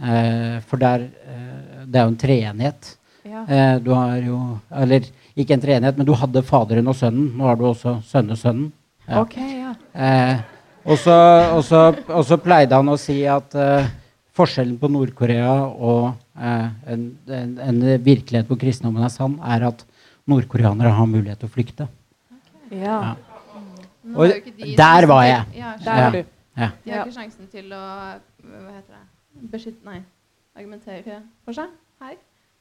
Eh, 0.00 0.60
for 0.66 0.80
der 0.80 1.00
eh, 1.04 1.84
Det 1.86 1.98
er 2.00 2.04
jo 2.06 2.08
en 2.12 2.16
treenighet. 2.16 2.96
ja. 3.24 3.42
Eh, 3.48 3.78
du 3.84 3.90
har 3.94 4.16
jo 4.24 4.58
Eller 4.72 5.04
ikke 5.36 5.52
en 5.54 5.60
treenighet, 5.60 5.96
men 5.98 6.06
du 6.06 6.12
hadde 6.14 6.42
Faderen 6.42 6.88
og 6.88 6.94
Sønnen. 6.96 7.32
Nå 7.36 7.44
har 7.44 7.56
du 7.56 7.64
også 7.68 7.98
Sønnesønnen. 8.04 8.72
Ja. 9.08 9.20
OK, 9.20 9.36
ja. 9.36 9.74
Eh, 9.94 10.40
og, 10.84 10.96
så, 10.98 11.14
og, 11.56 11.62
så, 11.64 11.94
og 12.08 12.24
så 12.24 12.36
pleide 12.40 12.74
han 12.74 12.88
å 12.88 12.96
si 12.98 13.24
at 13.28 13.54
eh, 13.54 13.86
forskjellen 14.36 14.78
på 14.80 14.88
Nord-Korea 14.90 15.52
og 15.68 16.12
eh, 16.40 16.68
en, 16.94 17.06
en, 17.28 17.58
en 17.60 17.80
virkelighet 18.04 18.46
hvor 18.48 18.56
kristendommen 18.60 19.04
er 19.04 19.12
sann, 19.12 19.38
er 19.44 19.66
at 19.68 19.84
nordkoreanere 20.30 20.92
har 20.94 21.06
mulighet 21.10 21.40
til 21.42 21.48
å 21.50 21.52
flykte. 21.52 21.88
ja. 22.70 23.00
Ja. 23.00 23.16
Og 24.16 24.24
jo 24.26 24.36
ikke 24.40 24.52
de 24.56 24.74
der 24.78 25.04
var 25.06 25.24
jeg. 25.28 25.42
Ja, 25.60 25.72
Der 25.84 25.96
Ja. 25.98 26.04
var 26.06 26.14
du. 26.16 26.24
Ja. 26.60 26.70
De 26.84 26.90
har 26.92 27.06
ikke 27.06 27.16
sjansen 27.16 27.48
til 27.52 27.70
å 27.72 27.80
hva 27.80 28.74
heter 28.74 28.96
det, 28.96 29.04
beskytte 29.52 29.86
Nei, 29.86 30.00
argumentere 30.56 31.22
for 31.46 31.56
seg 31.56 31.72
her. 32.02 32.18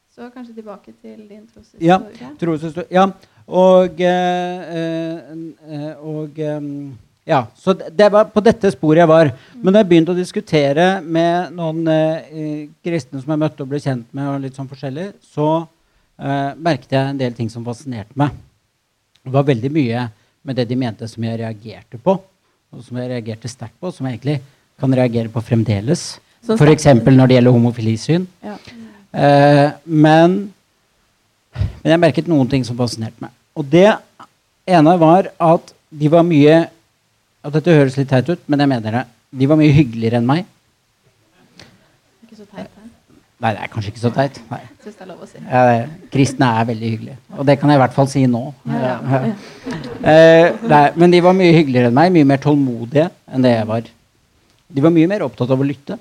Så 0.09 0.29
kanskje 0.33 0.55
tilbake 0.57 0.93
til 1.03 1.27
din 1.29 1.45
Ja. 1.79 1.99
troshistorie. 1.99 2.31
Troshistorie. 2.41 2.87
Ja. 2.91 3.05
Og, 3.47 4.01
eh, 4.01 4.73
eh, 4.77 5.19
eh, 5.69 5.93
og 6.05 6.39
eh, 6.39 6.61
ja, 7.29 7.43
så 7.55 7.73
det 7.73 8.07
var 8.11 8.25
på 8.33 8.41
dette 8.41 8.71
sporet 8.73 9.03
jeg 9.03 9.07
var. 9.09 9.31
Men 9.61 9.73
da 9.73 9.79
jeg 9.83 9.89
begynte 9.91 10.13
å 10.15 10.17
diskutere 10.17 10.87
med 11.05 11.53
noen 11.53 11.87
eh, 11.87 12.69
kristne 12.85 13.21
som 13.21 13.29
jeg 13.35 13.41
møtte 13.43 13.61
og 13.65 13.69
ble 13.69 13.79
kjent 13.83 14.07
med, 14.17 14.27
og 14.31 14.41
litt 14.41 14.57
sånn 14.57 14.69
forskjellig, 14.69 15.11
så 15.21 15.67
eh, 16.17 16.55
merket 16.57 16.91
jeg 16.97 17.11
en 17.13 17.21
del 17.21 17.33
ting 17.37 17.49
som 17.53 17.65
fascinerte 17.65 18.17
meg. 18.17 18.33
Det 19.23 19.33
var 19.35 19.45
veldig 19.45 19.71
mye 19.75 20.07
med 20.43 20.55
det 20.57 20.65
de 20.71 20.75
mente 20.79 21.07
som 21.11 21.23
jeg 21.23 21.37
reagerte 21.41 21.99
på, 22.01 22.17
og 22.73 22.83
som 22.85 22.99
jeg 22.99 23.09
reagerte 23.11 23.49
sterkt 23.51 23.77
på, 23.81 23.91
som 23.93 24.05
jeg 24.07 24.17
egentlig 24.19 24.39
kan 24.79 24.93
reagere 24.95 25.31
på 25.33 25.43
fremdeles. 25.43 26.19
F.eks. 26.45 26.85
når 27.03 27.27
det 27.27 27.35
gjelder 27.37 27.55
homofilisyn. 27.55 28.27
Ja. 28.45 28.55
Eh, 29.11 29.71
men, 29.85 30.37
men 31.81 31.93
jeg 31.93 32.01
merket 32.01 32.29
noen 32.29 32.49
ting 32.49 32.63
som 32.65 32.77
fascinerte 32.79 33.19
meg. 33.23 33.33
Og 33.57 33.65
det 33.67 33.89
ene 34.69 34.95
var 35.01 35.31
at 35.35 35.73
de 35.89 36.11
var 36.11 36.23
mye 36.27 36.67
og 37.39 37.53
Dette 37.55 37.71
høres 37.71 37.95
litt 37.95 38.09
teit 38.11 38.27
ut, 38.27 38.41
men 38.51 38.59
jeg 38.59 38.67
mener 38.67 38.95
det. 38.97 39.01
De 39.39 39.47
var 39.47 39.57
mye 39.59 39.71
hyggeligere 39.71 40.19
enn 40.19 40.27
meg. 40.27 40.47
Ikke 42.25 42.35
så 42.35 42.47
teit, 42.51 42.67
hæ? 42.67 42.89
Nei, 43.39 43.53
det 43.55 43.61
er 43.63 43.69
kanskje 43.71 43.93
ikke 43.93 44.01
så 44.01 44.09
teit. 44.11 44.37
Nei. 44.49 44.59
Synes 44.83 44.97
det 44.97 45.03
er 45.05 45.07
lov 45.07 45.21
å 45.23 45.27
si. 45.29 45.39
Eh, 45.39 45.83
kristne 46.11 46.47
er 46.59 46.65
veldig 46.67 46.89
hyggelige. 46.91 47.19
Og 47.37 47.45
det 47.47 47.55
kan 47.61 47.71
jeg 47.71 47.79
i 47.79 47.81
hvert 47.85 47.95
fall 47.95 48.09
si 48.11 48.23
nå. 48.27 48.41
Ja, 48.67 48.97
ja. 48.99 49.21
Eh, 49.99 50.47
nei, 50.67 50.81
men 50.99 51.13
de 51.13 51.21
var 51.23 51.37
mye 51.37 51.53
hyggeligere 51.55 51.87
enn 51.87 51.95
meg, 51.95 52.11
mye 52.17 52.27
mer 52.27 52.41
tålmodige 52.43 53.07
enn 53.31 53.47
det 53.47 53.53
jeg 53.53 53.69
var. 53.69 53.87
De 54.75 54.83
var 54.83 54.93
mye 54.95 55.11
mer 55.11 55.23
opptatt 55.23 55.55
av 55.55 55.63
å 55.63 55.69
lytte 55.69 55.95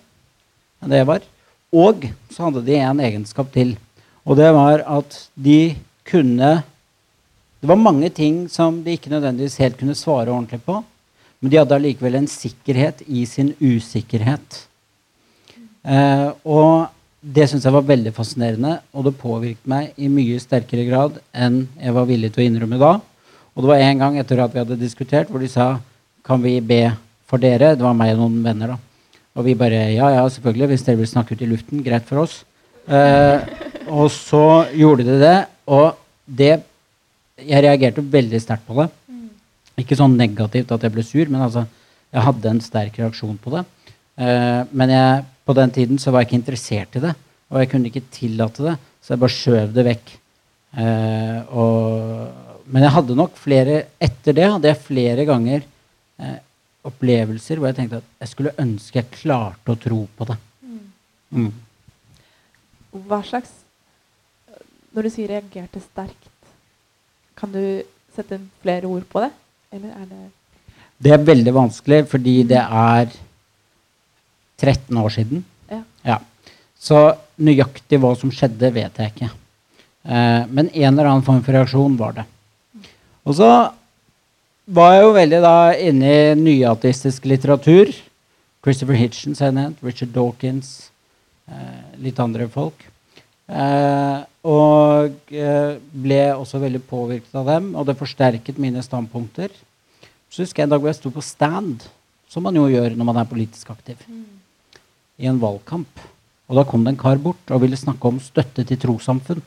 enn 0.83 0.91
det 0.91 1.01
jeg 1.01 1.11
var. 1.13 1.31
Og 1.79 2.09
så 2.35 2.49
hadde 2.49 2.65
de 2.67 2.81
en 2.83 3.05
egenskap 3.07 3.55
til. 3.55 3.77
Og 4.27 4.39
det 4.41 4.51
var 4.59 4.83
at 4.99 5.23
de 5.35 5.77
kunne 6.09 6.63
Det 7.59 7.67
var 7.67 7.75
mange 7.75 8.07
ting 8.15 8.45
som 8.47 8.85
de 8.85 8.93
ikke 8.95 9.11
nødvendigvis 9.11 9.57
helt 9.59 9.75
kunne 9.81 9.95
svare 9.99 10.31
ordentlig 10.31 10.61
på. 10.63 10.77
Men 11.43 11.51
de 11.51 11.59
hadde 11.59 11.75
allikevel 11.75 12.15
en 12.21 12.29
sikkerhet 12.31 13.03
i 13.07 13.25
sin 13.27 13.51
usikkerhet. 13.59 14.61
Eh, 15.83 16.31
og 16.47 16.87
det 17.19 17.49
syns 17.51 17.65
jeg 17.67 17.75
var 17.75 17.87
veldig 17.87 18.13
fascinerende, 18.15 18.79
og 18.95 19.09
det 19.09 19.19
påvirket 19.19 19.67
meg 19.69 19.97
i 19.99 20.11
mye 20.13 20.39
sterkere 20.43 20.87
grad 20.87 21.17
enn 21.35 21.65
jeg 21.81 21.95
var 21.97 22.07
villig 22.07 22.31
til 22.35 22.45
å 22.45 22.49
innrømme 22.49 22.79
da. 22.79 22.93
Og 23.57 23.65
det 23.65 23.71
var 23.73 23.83
en 23.83 24.03
gang 24.05 24.19
etter 24.21 24.39
at 24.45 24.53
vi 24.55 24.63
hadde 24.63 24.79
diskutert, 24.79 25.31
hvor 25.33 25.43
de 25.43 25.51
sa 25.51 25.73
kan 26.27 26.43
vi 26.43 26.61
be 26.63 26.85
for 27.29 27.43
dere? 27.43 27.75
Det 27.75 27.83
var 27.83 27.97
meg 27.97 28.15
og 28.15 28.23
noen 28.23 28.45
venner, 28.45 28.75
da. 28.75 28.79
Og 29.39 29.47
vi 29.47 29.57
bare 29.59 29.89
ja, 29.95 30.11
ja, 30.15 30.23
selvfølgelig. 30.31 30.69
Hvis 30.73 30.85
dere 30.87 31.01
vil 31.01 31.11
snakke 31.11 31.35
ut 31.35 31.43
i 31.43 31.49
luften, 31.51 31.83
greit 31.83 32.07
for 32.09 32.23
oss. 32.25 32.41
Eh, 32.87 33.43
og 33.91 34.09
så 34.15 34.67
gjorde 34.77 35.07
de 35.09 35.19
det, 35.21 35.39
og 35.67 35.99
det 36.25 36.65
Jeg 37.39 37.63
reagerte 37.63 38.03
veldig 38.03 38.39
sterkt 38.43 38.65
på 38.67 38.75
det. 38.81 38.89
Ikke 39.79 39.95
sånn 39.95 40.17
negativt 40.19 40.73
at 40.75 40.83
jeg 40.83 40.91
ble 40.91 41.05
sur, 41.07 41.29
men 41.31 41.45
altså, 41.45 41.63
jeg 42.11 42.25
hadde 42.25 42.51
en 42.51 42.61
sterk 42.61 42.97
reaksjon 42.99 43.37
på 43.39 43.53
det. 43.53 43.61
Eh, 44.19 44.65
men 44.75 44.91
jeg, 44.91 45.21
på 45.49 45.57
den 45.57 45.73
tiden 45.73 46.01
så 46.01 46.13
var 46.13 46.23
jeg 46.23 46.29
ikke 46.29 46.41
interessert 46.43 46.97
i 46.99 47.05
det, 47.07 47.15
og 47.49 47.63
jeg 47.63 47.71
kunne 47.73 47.89
ikke 47.89 48.09
tillate 48.13 48.67
det, 48.67 48.75
så 49.01 49.15
jeg 49.15 49.23
bare 49.23 49.37
skjøv 49.37 49.71
det 49.73 49.85
vekk. 49.87 50.11
Eh, 50.85 51.39
og, 51.57 52.67
men 52.69 52.85
jeg 52.85 52.93
hadde 52.93 53.15
nok 53.17 53.39
flere 53.41 53.79
Etter 54.05 54.35
det 54.37 54.45
hadde 54.45 54.69
jeg 54.69 54.83
flere 54.85 55.25
ganger 55.25 55.63
eh, 56.21 56.35
opplevelser 56.85 57.57
hvor 57.57 57.71
jeg 57.71 57.79
tenkte 57.79 58.03
at 58.03 58.11
jeg 58.21 58.33
skulle 58.35 58.53
ønske 58.61 59.01
jeg 59.01 59.15
klarte 59.15 59.73
å 59.73 59.81
tro 59.81 60.03
på 60.19 60.27
det. 60.29 60.37
Mm. 61.33 61.49
Hva 63.09 63.23
slags 63.25 63.51
Når 64.93 65.05
du 65.05 65.11
sier 65.13 65.29
'reagerte 65.29 65.81
sterkt', 65.81 66.53
kan 67.37 67.53
du 67.53 67.83
sette 68.15 68.41
flere 68.63 68.89
ord 68.89 69.05
på 69.09 69.21
det? 69.25 69.33
Eller 69.73 69.91
er 69.97 70.07
det 70.13 70.23
Det 70.99 71.13
er 71.13 71.27
veldig 71.33 71.55
vanskelig 71.55 72.05
fordi 72.13 72.43
det 72.43 72.61
er 72.61 73.13
13 74.59 74.99
år 74.99 75.15
siden. 75.15 75.45
Ja. 76.07 76.19
Så 76.79 76.99
nøyaktig 77.43 77.99
hva 78.03 78.15
som 78.19 78.33
skjedde, 78.35 78.71
vet 78.75 78.99
jeg 79.01 79.13
ikke. 79.13 79.31
Eh, 80.09 80.43
men 80.47 80.71
en 80.71 80.93
eller 80.93 81.11
annen 81.11 81.27
form 81.27 81.41
for 81.45 81.57
reaksjon 81.57 81.97
var 81.99 82.21
det. 82.21 82.27
Og 83.29 83.37
så 83.39 83.49
var 84.69 84.95
jeg 84.95 85.03
jo 85.05 85.17
veldig 85.17 85.41
da 85.45 85.57
inne 85.91 86.13
i 86.13 86.37
nyateistisk 86.39 87.27
litteratur. 87.29 87.91
Christopher 88.65 88.99
Hitchens 88.99 89.43
er 89.45 89.55
nevnt, 89.55 89.83
Richard 89.85 90.15
Dawkins, 90.15 90.91
eh, 91.51 91.99
litt 92.05 92.19
andre 92.23 92.49
folk. 92.53 92.87
Eh, 93.49 94.19
og 94.49 95.33
eh, 95.33 95.79
ble 95.79 96.21
også 96.35 96.61
veldig 96.61 96.83
påvirket 96.89 97.37
av 97.41 97.49
dem, 97.49 97.71
og 97.75 97.87
det 97.89 97.99
forsterket 97.99 98.61
mine 98.61 98.83
standpunkter. 98.85 99.53
Så 100.29 100.45
husker 100.45 100.63
jeg 100.63 100.69
en 100.69 100.75
dag 100.75 100.83
hvor 100.83 100.93
jeg 100.93 101.01
sto 101.01 101.13
på 101.13 101.25
stand, 101.25 101.87
som 102.29 102.45
man 102.45 102.57
jo 102.57 102.67
gjør 102.69 102.97
når 102.97 103.09
man 103.09 103.23
er 103.23 103.31
politisk 103.31 103.73
aktiv, 103.73 103.97
i 105.19 105.29
en 105.31 105.41
valgkamp. 105.43 106.07
Og 106.49 106.57
da 106.57 106.65
kom 106.65 106.85
det 106.85 106.95
en 106.95 107.01
kar 107.01 107.21
bort 107.21 107.53
og 107.53 107.63
ville 107.65 107.77
snakke 107.77 108.09
om 108.09 108.21
støtte 108.23 108.65
til 108.65 108.81
trossamfunn. 108.81 109.43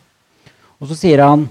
Og 0.82 0.90
så 0.90 0.98
sier 0.98 1.24
han 1.24 1.48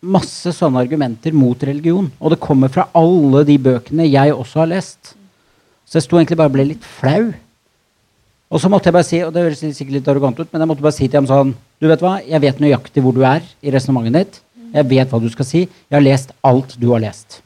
masse 0.00 0.52
sånne 0.56 0.80
argumenter 0.80 1.34
mot 1.36 1.62
religion. 1.66 2.08
Og 2.20 2.34
det 2.34 2.42
kommer 2.42 2.72
fra 2.72 2.88
alle 2.96 3.44
de 3.48 3.58
bøkene 3.60 4.08
jeg 4.08 4.34
også 4.34 4.62
har 4.62 4.72
lest. 4.72 5.14
Så 5.86 5.98
jeg 5.98 6.06
sto 6.06 6.18
egentlig 6.18 6.38
bare 6.38 6.52
og 6.52 6.56
ble 6.56 6.68
litt 6.70 6.86
flau. 6.86 7.30
Og 8.50 8.62
så 8.62 8.70
måtte 8.70 8.90
jeg 8.90 8.96
bare 8.96 9.06
si, 9.06 9.20
og 9.22 9.34
det 9.34 9.44
høres 9.44 9.60
sikkert 9.62 9.96
litt 9.98 10.08
arrogant 10.10 10.40
ut, 10.40 10.48
men 10.50 10.62
jeg 10.62 10.70
måtte 10.70 10.82
bare 10.82 10.96
si 10.96 11.06
til 11.06 11.20
ham 11.20 11.28
sånn 11.30 11.52
Du 11.78 11.86
vet 11.86 12.02
hva, 12.02 12.16
jeg 12.26 12.42
vet 12.42 12.58
nøyaktig 12.60 13.02
hvor 13.04 13.14
du 13.14 13.22
er 13.24 13.44
i 13.62 13.70
resonnementet 13.72 14.26
ditt. 14.26 14.40
Jeg 14.74 14.88
vet 14.90 15.10
hva 15.10 15.20
du 15.22 15.30
skal 15.32 15.46
si. 15.48 15.62
Jeg 15.64 15.96
har 15.96 16.04
lest 16.04 16.34
alt 16.46 16.74
du 16.78 16.90
har 16.90 17.02
lest. 17.02 17.40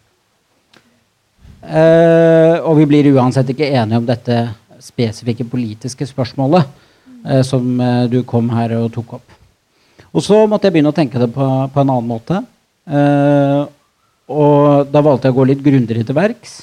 Uh, 1.65 2.61
og 2.67 2.77
vi 2.81 2.89
blir 2.89 3.07
uansett 3.15 3.49
ikke 3.55 3.71
enige 3.71 4.01
om 4.01 4.09
dette 4.09 4.41
spesifikke 4.85 5.47
politiske 5.49 6.07
spørsmålet 6.09 6.69
eh, 7.25 7.43
som 7.47 7.81
eh, 7.81 8.05
du 8.13 8.21
kom 8.29 8.51
her 8.55 8.77
og 8.79 8.93
tok 8.95 9.17
opp. 9.19 9.39
Og 10.15 10.23
så 10.23 10.45
måtte 10.47 10.69
jeg 10.69 10.77
begynne 10.77 10.93
å 10.93 10.97
tenke 10.97 11.19
det 11.19 11.31
på, 11.35 11.47
på 11.73 11.83
en 11.83 11.91
annen 11.91 12.11
måte. 12.11 12.43
Eh, 12.87 13.65
og 14.31 14.93
da 14.93 15.03
valgte 15.05 15.29
jeg 15.29 15.35
å 15.35 15.39
gå 15.41 15.49
litt 15.51 15.65
grundigere 15.65 16.07
til 16.07 16.17
verks. 16.17 16.61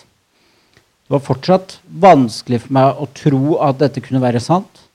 Det 1.11 1.17
var 1.17 1.25
fortsatt 1.25 1.75
vanskelig 2.01 2.61
for 2.63 2.77
meg 2.77 3.01
å 3.03 3.09
tro 3.17 3.57
at 3.65 3.81
dette 3.81 4.03
kunne 4.03 4.23
være 4.23 4.39
sant. 4.43 4.85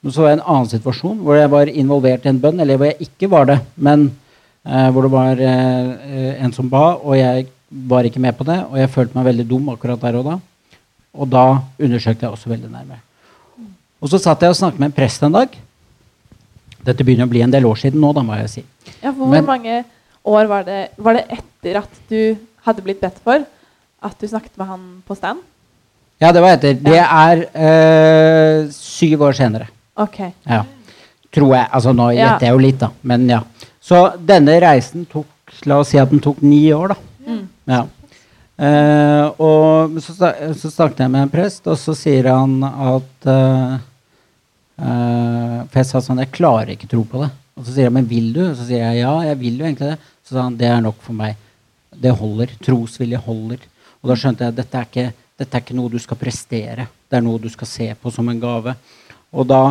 Men 0.00 0.12
så 0.12 0.24
var 0.24 0.32
jeg 0.32 0.40
en 0.40 0.48
annen 0.48 0.70
situasjon 0.72 1.20
hvor 1.22 1.36
jeg 1.36 1.52
var 1.52 1.70
involvert 1.70 2.26
i 2.26 2.32
en 2.32 2.40
bønn, 2.42 2.60
eller 2.62 2.80
hvor 2.80 2.88
jeg 2.90 3.06
ikke 3.08 3.28
var 3.30 3.46
det, 3.52 3.58
men 3.76 4.08
eh, 4.64 4.88
hvor 4.90 5.06
det 5.06 5.12
var 5.12 5.42
eh, 5.44 6.30
en 6.40 6.54
som 6.56 6.68
ba, 6.72 6.96
og 6.98 7.14
jeg 7.18 7.46
var 7.70 8.08
ikke 8.08 8.22
med 8.24 8.36
på 8.36 8.46
det. 8.48 8.58
Og 8.70 8.80
jeg 8.80 8.92
følte 8.96 9.18
meg 9.18 9.28
veldig 9.30 9.46
dum 9.52 9.68
akkurat 9.72 10.00
der 10.02 10.18
og 10.18 10.26
da. 10.32 10.38
Og 11.14 11.28
da 11.30 11.44
undersøkte 11.80 12.26
jeg 12.26 12.30
også 12.32 12.50
veldig 12.52 12.70
nærmere. 12.70 13.00
Og 14.00 14.08
så 14.08 14.18
satt 14.22 14.40
jeg 14.42 14.52
og 14.52 14.56
snakket 14.56 14.80
med 14.80 14.90
en 14.92 14.96
prest 14.96 15.22
en 15.26 15.32
dag. 15.34 15.56
Dette 16.86 17.04
begynner 17.04 17.26
å 17.28 17.32
bli 17.32 17.42
en 17.44 17.52
del 17.52 17.66
år 17.68 17.76
siden 17.82 18.00
nå, 18.00 18.12
da 18.16 18.22
må 18.24 18.36
jeg 18.40 18.48
si. 18.50 18.62
Ja, 19.02 19.10
for 19.12 19.26
Hvor 19.26 19.30
Men- 19.34 19.44
mange 19.46 19.84
år 20.24 20.46
var 20.48 20.62
det, 20.64 20.90
var 20.96 21.14
det 21.14 21.26
etter 21.28 21.76
at 21.82 21.90
du 22.08 22.36
hadde 22.64 22.82
blitt 22.82 23.00
bedt 23.00 23.18
for 23.24 23.44
at 24.02 24.18
du 24.18 24.26
snakket 24.26 24.56
med 24.56 24.66
han 24.66 25.02
på 25.06 25.16
stand? 25.16 25.40
Ja, 26.20 26.32
det 26.32 26.40
var 26.42 26.56
etter. 26.56 26.74
Det 26.74 26.98
er 27.00 27.44
øh, 27.56 28.70
syv 28.72 29.22
år 29.22 29.32
senere. 29.36 29.68
Ok. 29.96 30.32
Ja. 30.46 30.62
Tror 31.32 31.54
jeg. 31.56 31.68
Altså 31.72 31.92
nå 31.94 32.10
Ja. 32.14 32.32
gjetter 32.32 32.46
jeg 32.46 32.52
jo 32.52 32.58
litt, 32.58 32.78
da. 32.78 32.90
Men 33.02 33.28
ja. 33.28 33.40
Så 33.80 34.16
denne 34.18 34.60
reisen 34.60 35.06
tok 35.06 35.26
La 35.66 35.80
oss 35.80 35.88
si 35.88 35.98
at 35.98 36.08
den 36.10 36.20
tok 36.20 36.40
ni 36.42 36.70
år, 36.72 36.88
da. 36.88 36.94
Mm. 37.26 37.48
Ja. 37.66 37.86
Eh, 38.60 39.26
og 39.40 39.94
så, 40.04 40.12
så 40.52 40.68
snakket 40.68 41.06
jeg 41.06 41.12
med 41.12 41.24
en 41.24 41.32
prest, 41.32 41.64
og 41.70 41.78
så 41.80 41.94
sier 41.96 42.28
han 42.28 42.58
at 42.60 43.28
eh, 43.32 43.78
For 44.76 45.78
jeg 45.80 45.88
sa 45.88 46.02
sånn 46.04 46.20
Jeg 46.20 46.34
klarer 46.34 46.74
ikke 46.74 46.90
tro 46.90 47.00
på 47.08 47.22
det. 47.22 47.30
Og 47.56 47.64
så 47.64 47.74
sier 47.74 47.88
han 47.88 47.96
men 47.96 48.08
vil 48.08 48.30
du? 48.36 48.42
Og 48.50 48.56
så 48.58 48.66
sier 48.68 48.84
jeg 48.84 49.02
ja, 49.02 49.14
jeg 49.30 49.40
vil 49.40 49.60
jo 49.60 49.68
egentlig 49.68 49.94
det. 49.94 50.12
Så 50.24 50.36
sa 50.36 50.44
han 50.44 50.58
det 50.60 50.68
er 50.68 50.84
nok 50.84 51.00
for 51.04 51.16
meg. 51.16 51.40
Det 51.90 52.12
holder. 52.16 52.52
Trosvilje 52.64 53.20
holder. 53.24 53.64
Og 54.00 54.12
da 54.12 54.16
skjønte 54.16 54.44
jeg 54.44 54.54
at 54.54 54.60
dette 54.60 54.80
er 54.80 54.88
ikke, 54.88 55.06
dette 55.40 55.56
er 55.56 55.64
ikke 55.64 55.76
noe 55.76 55.92
du 55.92 56.00
skal 56.00 56.20
prestere. 56.20 56.88
Det 57.08 57.18
er 57.18 57.24
noe 57.24 57.40
du 57.40 57.48
skal 57.52 57.68
se 57.68 57.88
på 58.00 58.12
som 58.12 58.28
en 58.32 58.40
gave. 58.40 58.76
Og, 59.30 59.44
da, 59.48 59.62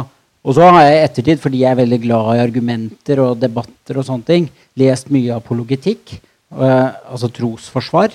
og 0.42 0.58
så 0.58 0.66
har 0.70 0.86
jeg 0.86 0.98
i 0.98 1.06
ettertid, 1.06 1.42
fordi 1.42 1.64
jeg 1.64 1.74
er 1.74 1.82
veldig 1.82 2.02
glad 2.04 2.34
i 2.34 2.44
argumenter 2.44 3.22
og 3.26 3.40
debatter, 3.42 3.98
og 3.98 4.06
sånne 4.08 4.28
ting, 4.28 4.50
lest 4.80 5.10
mye 5.14 5.34
apologetikk, 5.36 6.14
altså 6.54 7.30
trosforsvar. 7.34 8.14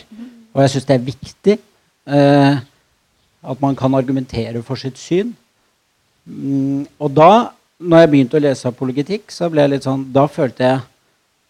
Og 0.54 0.62
jeg 0.62 0.74
syns 0.74 0.88
det 0.88 0.96
er 0.96 1.08
viktig 1.08 1.56
eh, 1.58 2.62
at 3.44 3.60
man 3.60 3.76
kan 3.76 3.94
argumentere 3.98 4.62
for 4.64 4.80
sitt 4.80 5.00
syn. 5.00 5.34
Mm, 6.24 6.86
og 7.02 7.10
da, 7.12 7.30
når 7.82 8.04
jeg 8.04 8.10
begynte 8.12 8.38
å 8.38 8.44
lese 8.44 8.70
apologetikk, 8.70 9.28
så 9.34 9.50
ble 9.52 9.66
jeg 9.66 9.74
litt 9.74 9.84
sånn 9.84 10.06
Da 10.14 10.24
følte 10.30 10.64
jeg 10.64 10.78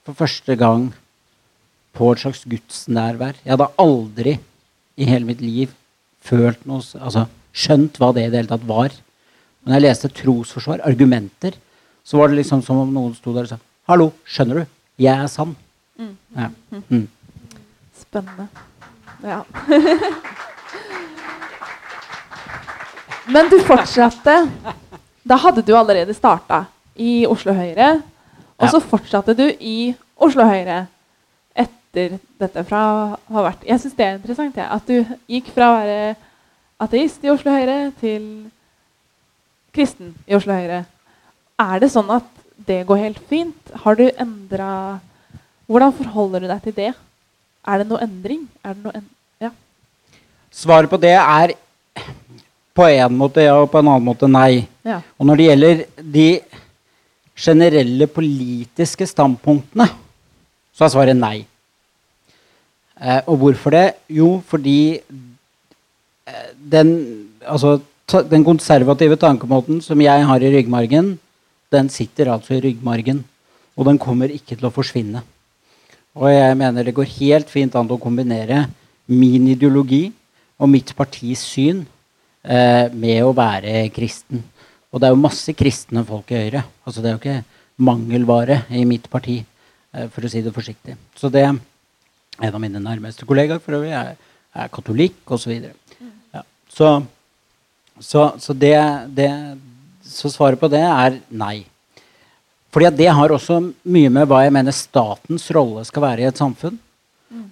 for 0.04 0.18
første 0.18 0.56
gang 0.58 0.88
på 1.94 2.10
et 2.10 2.24
slags 2.24 2.42
gudsnærvær. 2.50 3.38
Jeg 3.44 3.54
hadde 3.54 3.70
aldri 3.78 4.38
i 4.98 5.06
hele 5.08 5.28
mitt 5.28 5.42
liv 5.44 5.70
følt 6.24 6.64
noe 6.66 6.82
Altså 6.98 7.28
skjønt 7.54 8.00
hva 8.00 8.10
det 8.14 8.26
i 8.26 8.32
det 8.32 8.40
hele 8.40 8.50
tatt 8.50 8.66
var. 8.66 8.94
Men 9.64 9.76
jeg 9.76 9.86
leste 9.86 10.10
trosforsvar, 10.12 10.82
argumenter, 10.84 11.54
så 12.04 12.18
var 12.18 12.28
det 12.28 12.40
liksom 12.40 12.64
som 12.66 12.82
om 12.82 12.90
noen 12.92 13.14
sto 13.16 13.32
der 13.36 13.46
og 13.46 13.54
sa 13.54 13.60
Hallo, 13.88 14.10
skjønner 14.24 14.62
du? 14.62 14.76
Jeg 15.00 15.12
er 15.12 15.28
sann. 15.28 15.54
Mm. 16.00 16.14
Ja. 16.36 16.48
Mm. 16.88 17.06
Spennende. 18.00 18.48
Ja. 19.22 19.42
Men 23.34 23.48
du 23.48 23.58
fortsatte. 23.64 24.34
Da 25.24 25.36
hadde 25.40 25.62
du 25.64 25.72
allerede 25.76 26.14
starta 26.14 26.64
i 26.94 27.24
Oslo 27.26 27.54
Høyre. 27.56 28.02
Og 28.60 28.68
så 28.70 28.80
fortsatte 28.80 29.34
du 29.36 29.46
i 29.60 29.94
Oslo 30.20 30.44
Høyre 30.46 30.84
etter 31.54 32.18
dette 32.42 32.64
fra 32.66 32.82
å 32.90 33.00
ha 33.34 33.44
vært 33.48 33.64
Jeg 33.66 33.80
syns 33.82 33.96
det 33.98 34.06
er 34.06 34.16
interessant, 34.18 34.56
ja, 34.58 34.68
at 34.74 34.86
du 34.86 35.16
gikk 35.30 35.50
fra 35.54 35.70
å 35.70 35.78
være 35.80 36.14
ateist 36.84 37.24
i 37.24 37.32
Oslo 37.32 37.54
Høyre 37.54 37.78
til 38.00 38.28
kristen 39.74 40.14
i 40.28 40.36
Oslo 40.36 40.54
Høyre. 40.54 40.84
Er 41.62 41.82
det 41.82 41.90
sånn 41.94 42.10
at 42.14 42.28
det 42.66 42.84
går 42.86 43.02
helt 43.02 43.22
fint? 43.30 43.74
Har 43.84 43.98
du 43.98 44.06
endra 44.10 45.00
Hvordan 45.64 45.94
forholder 45.96 46.44
du 46.44 46.48
deg 46.50 46.60
til 46.66 46.74
det? 46.76 46.90
Er 47.64 47.80
det 47.80 47.88
noe 47.88 48.02
endring? 48.04 48.44
Er 48.64 48.76
det 48.76 48.84
noe 48.84 48.98
en 48.98 49.06
ja. 49.42 49.50
Svaret 50.52 50.90
på 50.90 51.00
det 51.00 51.14
er 51.16 51.54
på 52.74 52.86
en 52.90 53.16
måte 53.16 53.44
ja, 53.44 53.54
og 53.62 53.70
på 53.70 53.80
en 53.80 53.88
annen 53.92 54.06
måte 54.06 54.28
nei. 54.28 54.66
ja. 54.84 55.00
Og 55.18 55.28
når 55.28 55.40
det 55.40 55.48
gjelder 55.48 55.82
de 56.16 56.28
generelle 57.34 58.06
politiske 58.10 59.06
standpunktene, 59.10 59.88
så 60.74 60.86
er 60.86 60.92
svaret 60.92 61.18
nei. 61.18 61.36
Eh, 63.00 63.20
og 63.26 63.38
hvorfor 63.42 63.74
det? 63.74 63.84
Jo, 64.10 64.38
fordi 64.46 64.78
eh, 65.00 66.48
den, 66.58 66.90
altså, 67.42 67.78
den 68.30 68.46
konservative 68.46 69.18
tankemåten 69.18 69.80
som 69.82 70.00
jeg 70.02 70.26
har 70.26 70.42
i 70.42 70.52
ryggmargen, 70.54 71.14
den 71.74 71.90
sitter 71.90 72.32
altså 72.34 72.58
i 72.58 72.62
ryggmargen. 72.62 73.24
Og 73.74 73.88
den 73.88 73.98
kommer 73.98 74.30
ikke 74.30 74.54
til 74.54 74.68
å 74.68 74.74
forsvinne. 74.74 75.24
Og 76.14 76.30
jeg 76.30 76.58
mener 76.58 76.86
det 76.86 76.94
går 76.94 77.10
helt 77.16 77.50
fint 77.50 77.74
an 77.74 77.90
å 77.90 77.98
kombinere 78.00 78.68
min 79.10 79.48
ideologi 79.50 80.06
og 80.62 80.70
mitt 80.70 80.94
partis 80.96 81.42
syn 81.54 81.82
eh, 82.42 82.86
med 82.94 83.24
å 83.24 83.34
være 83.34 83.88
kristen. 83.94 84.44
Og 84.94 85.02
det 85.02 85.08
er 85.08 85.16
jo 85.16 85.24
masse 85.24 85.54
kristne 85.58 86.04
folk 86.06 86.30
i 86.30 86.44
Høyre. 86.44 86.62
Altså 86.86 87.02
det 87.02 87.10
er 87.10 87.16
jo 87.16 87.22
ikke 87.22 87.82
mangelvare 87.82 88.60
i 88.70 88.84
mitt 88.86 89.08
parti, 89.10 89.40
eh, 89.42 90.06
for 90.14 90.22
å 90.22 90.30
si 90.30 90.42
det 90.44 90.54
forsiktig. 90.54 90.94
Så 91.18 91.32
det 91.34 91.48
en 91.48 92.54
av 92.54 92.62
mine 92.62 92.82
nærmeste 92.82 93.26
kollegaer 93.26 93.62
for 93.62 93.78
øvrig 93.78 93.92
er, 93.94 94.14
er 94.54 94.70
katolikk 94.74 95.34
osv. 95.34 95.50
Så, 95.50 96.08
ja. 96.34 96.42
så, 96.70 96.94
så, 97.98 98.24
så, 98.42 98.54
det, 98.54 98.76
det, 99.14 99.30
så 100.06 100.30
svaret 100.30 100.62
på 100.62 100.70
det 100.70 100.82
er 100.86 101.18
nei. 101.30 101.64
Fordi 102.74 102.90
det 102.98 103.10
har 103.14 103.30
også 103.30 103.60
mye 103.86 104.10
med 104.10 104.26
hva 104.26 104.40
jeg 104.42 104.52
mener 104.54 104.74
statens 104.74 105.46
rolle 105.54 105.84
skal 105.86 106.02
være 106.08 106.24
i 106.24 106.26
et 106.26 106.40
samfunn. 106.40 106.74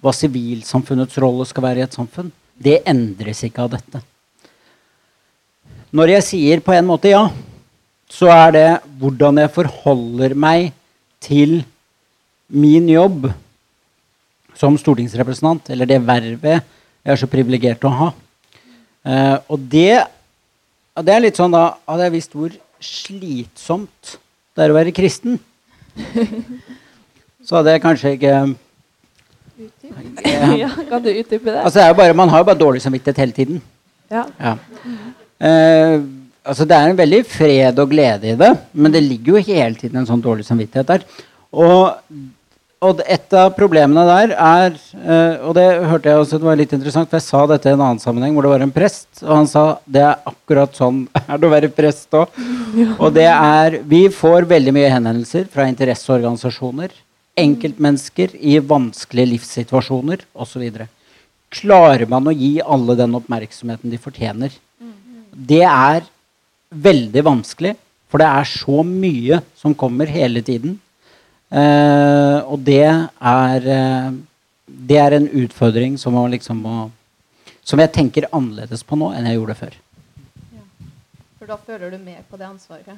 Hva 0.03 0.11
sivilsamfunnets 0.15 1.15
rolle 1.23 1.45
skal 1.47 1.63
være 1.63 1.79
i 1.79 1.85
et 1.85 1.95
samfunn. 1.95 2.27
Det 2.59 2.81
endres 2.87 3.45
ikke 3.47 3.63
av 3.63 3.71
dette. 3.71 4.01
Når 5.95 6.11
jeg 6.17 6.25
sier 6.27 6.63
på 6.65 6.73
en 6.75 6.89
måte 6.89 7.13
ja, 7.13 7.23
så 8.11 8.27
er 8.33 8.51
det 8.55 8.67
hvordan 8.99 9.39
jeg 9.39 9.53
forholder 9.55 10.35
meg 10.35 10.73
til 11.23 11.61
min 12.51 12.89
jobb 12.91 13.29
som 14.59 14.75
stortingsrepresentant, 14.77 15.71
eller 15.71 15.87
det 15.89 16.01
vervet 16.03 16.59
jeg 16.59 17.15
er 17.15 17.19
så 17.19 17.29
privilegert 17.31 17.79
til 17.81 17.89
å 17.89 17.97
ha. 18.01 18.09
Uh, 19.03 19.37
og 19.51 19.63
det, 19.71 20.03
det 20.99 21.15
er 21.15 21.23
litt 21.25 21.39
sånn 21.39 21.51
da 21.51 21.73
Hadde 21.83 22.05
jeg 22.05 22.13
visst 22.13 22.35
hvor 22.37 22.53
slitsomt 22.83 24.13
det 24.53 24.63
er 24.63 24.73
å 24.73 24.77
være 24.77 24.93
kristen, 24.95 25.39
så 27.43 27.59
hadde 27.59 27.73
jeg 27.75 27.83
kanskje 27.83 28.15
ikke 28.17 28.35
ja. 30.57 30.69
Kan 30.89 31.03
du 31.03 31.09
utdype 31.11 31.51
det? 31.51 31.59
Altså, 31.59 31.79
det 31.79 31.87
jo 31.91 31.97
bare, 31.99 32.15
man 32.17 32.31
har 32.31 32.41
jo 32.41 32.47
bare 32.49 32.59
dårlig 32.59 32.81
samvittighet 32.81 33.21
hele 33.21 33.35
tiden. 33.35 33.59
Ja. 34.11 34.23
Ja. 34.39 34.53
Uh, 35.43 36.05
altså 36.43 36.65
det 36.67 36.77
er 36.77 36.91
en 36.91 36.97
veldig 36.97 37.21
fred 37.29 37.79
og 37.79 37.91
glede 37.91 38.31
i 38.31 38.37
det, 38.39 38.51
men 38.73 38.93
det 38.93 39.03
ligger 39.05 39.37
jo 39.37 39.45
hele 39.53 39.77
tiden 39.79 40.01
en 40.01 40.09
sånn 40.09 40.23
dårlig 40.23 40.45
samvittighet 40.47 40.89
der. 40.89 41.05
Og, 41.53 41.99
og 42.83 43.01
et 43.07 43.35
av 43.37 43.53
problemene 43.55 44.03
der 44.07 44.33
er 44.35 44.75
eh, 44.75 45.45
Og 45.47 45.53
det 45.57 45.65
hørte 45.87 46.11
jeg 46.11 46.21
også 46.21 46.39
det 46.39 46.47
var 46.47 46.59
litt 46.59 46.73
interessant, 46.75 47.09
for 47.09 47.19
jeg 47.19 47.25
sa 47.25 47.43
dette 47.49 47.69
i 47.69 47.75
en 47.75 47.83
annen 47.83 48.01
sammenheng 48.01 48.35
hvor 48.35 48.45
det 48.45 48.53
var 48.53 48.65
en 48.65 48.73
prest, 48.75 49.09
og 49.23 49.31
han 49.37 49.49
sa 49.49 49.63
det 49.85 50.03
er 50.03 50.27
akkurat 50.29 50.75
sånn 50.77 51.05
er 51.23 51.39
det 51.39 51.47
å 51.47 51.53
være 51.53 51.71
prest 51.73 52.19
òg. 52.19 52.41
Og 52.99 53.13
det 53.15 53.29
er 53.29 53.79
Vi 53.89 54.03
får 54.13 54.49
veldig 54.49 54.75
mye 54.75 54.91
henvendelser 54.93 55.47
fra 55.53 55.67
interesseorganisasjoner, 55.71 56.91
enkeltmennesker 57.39 58.35
i 58.37 58.59
vanskelige 58.59 59.31
livssituasjoner 59.33 60.27
osv. 60.33 60.67
Klarer 61.53 62.05
man 62.09 62.29
å 62.29 62.35
gi 62.35 62.57
alle 62.61 62.97
den 62.99 63.15
oppmerksomheten 63.17 63.93
de 63.93 64.01
fortjener? 64.01 64.53
Det 65.33 65.63
er 65.65 66.05
veldig 66.73 67.23
vanskelig, 67.25 67.75
for 68.09 68.21
det 68.21 68.29
er 68.29 68.49
så 68.49 68.83
mye 68.85 69.41
som 69.57 69.73
kommer 69.77 70.09
hele 70.09 70.43
tiden. 70.45 70.77
Eh, 71.53 72.39
og 72.49 72.63
det 72.65 72.81
er 72.81 73.65
eh, 73.69 74.13
Det 74.65 74.97
er 74.97 75.13
en 75.13 75.27
utfordring 75.43 75.99
som, 76.01 76.15
man 76.17 76.31
liksom 76.33 76.63
må, 76.65 76.77
som 77.61 77.79
jeg 77.79 77.91
tenker 77.93 78.25
annerledes 78.33 78.81
på 78.87 78.97
nå 78.97 79.11
enn 79.13 79.27
jeg 79.29 79.37
gjorde 79.37 79.55
før. 79.59 79.75
For 81.37 81.51
da 81.51 81.57
føler 81.61 81.91
du 81.93 81.99
mer 82.01 82.23
på 82.29 82.39
det 82.39 82.47
ansvaret 82.47 82.97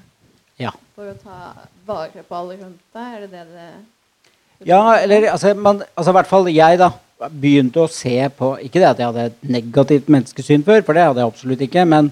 Ja. 0.61 0.71
for 0.95 1.09
å 1.11 1.15
ta 1.19 1.67
vare 1.85 2.23
på 2.23 2.35
alle 2.37 2.55
rundt 2.61 2.79
deg? 2.95 3.15
Er 3.17 3.25
det 3.25 3.31
det 3.33 3.45
det 3.51 4.67
Ja, 4.69 4.95
eller 5.01 5.27
altså, 5.33 5.53
man, 5.53 5.81
altså 5.97 6.13
i 6.13 6.17
hvert 6.19 6.31
fall 6.31 6.47
jeg, 6.53 6.79
da. 6.79 6.91
Begynte 7.31 7.79
å 7.79 7.87
se 7.91 8.11
på 8.35 8.53
Ikke 8.63 8.79
det 8.81 8.89
at 8.89 8.99
jeg 8.99 9.07
hadde 9.07 9.25
et 9.29 9.43
negativt 9.47 10.07
menneskesyn 10.11 10.63
før, 10.67 10.81
for 10.83 10.93
det 10.93 11.03
hadde 11.07 11.21
jeg 11.23 11.31
absolutt 11.31 11.61
ikke. 11.67 11.85
Men, 11.87 12.11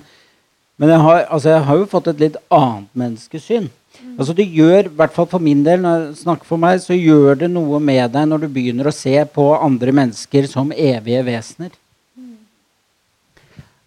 men 0.77 0.89
jeg, 0.89 0.99
har, 1.05 1.23
altså, 1.29 1.49
jeg 1.55 1.63
har 1.69 1.79
jo 1.79 1.87
fått 1.91 2.07
et 2.11 2.19
litt 2.23 2.37
annet 2.51 2.91
menneskesyn. 2.99 3.69
Altså 4.13 4.33
det 4.37 4.45
gjør, 4.53 4.87
i 4.89 4.95
hvert 4.97 5.13
fall 5.13 5.27
for 5.29 5.41
min 5.41 5.61
del, 5.65 5.81
når 5.81 5.99
jeg 5.99 6.17
snakker 6.23 6.47
for 6.47 6.61
meg, 6.61 6.81
så 6.81 6.97
gjør 6.97 7.39
det 7.43 7.49
noe 7.51 7.79
med 7.81 8.11
deg 8.13 8.27
når 8.29 8.43
du 8.43 8.49
begynner 8.53 8.89
å 8.89 8.95
se 8.95 9.15
på 9.33 9.47
andre 9.55 9.93
mennesker 9.95 10.49
som 10.49 10.73
evige 10.73 11.23
vesener. 11.25 11.71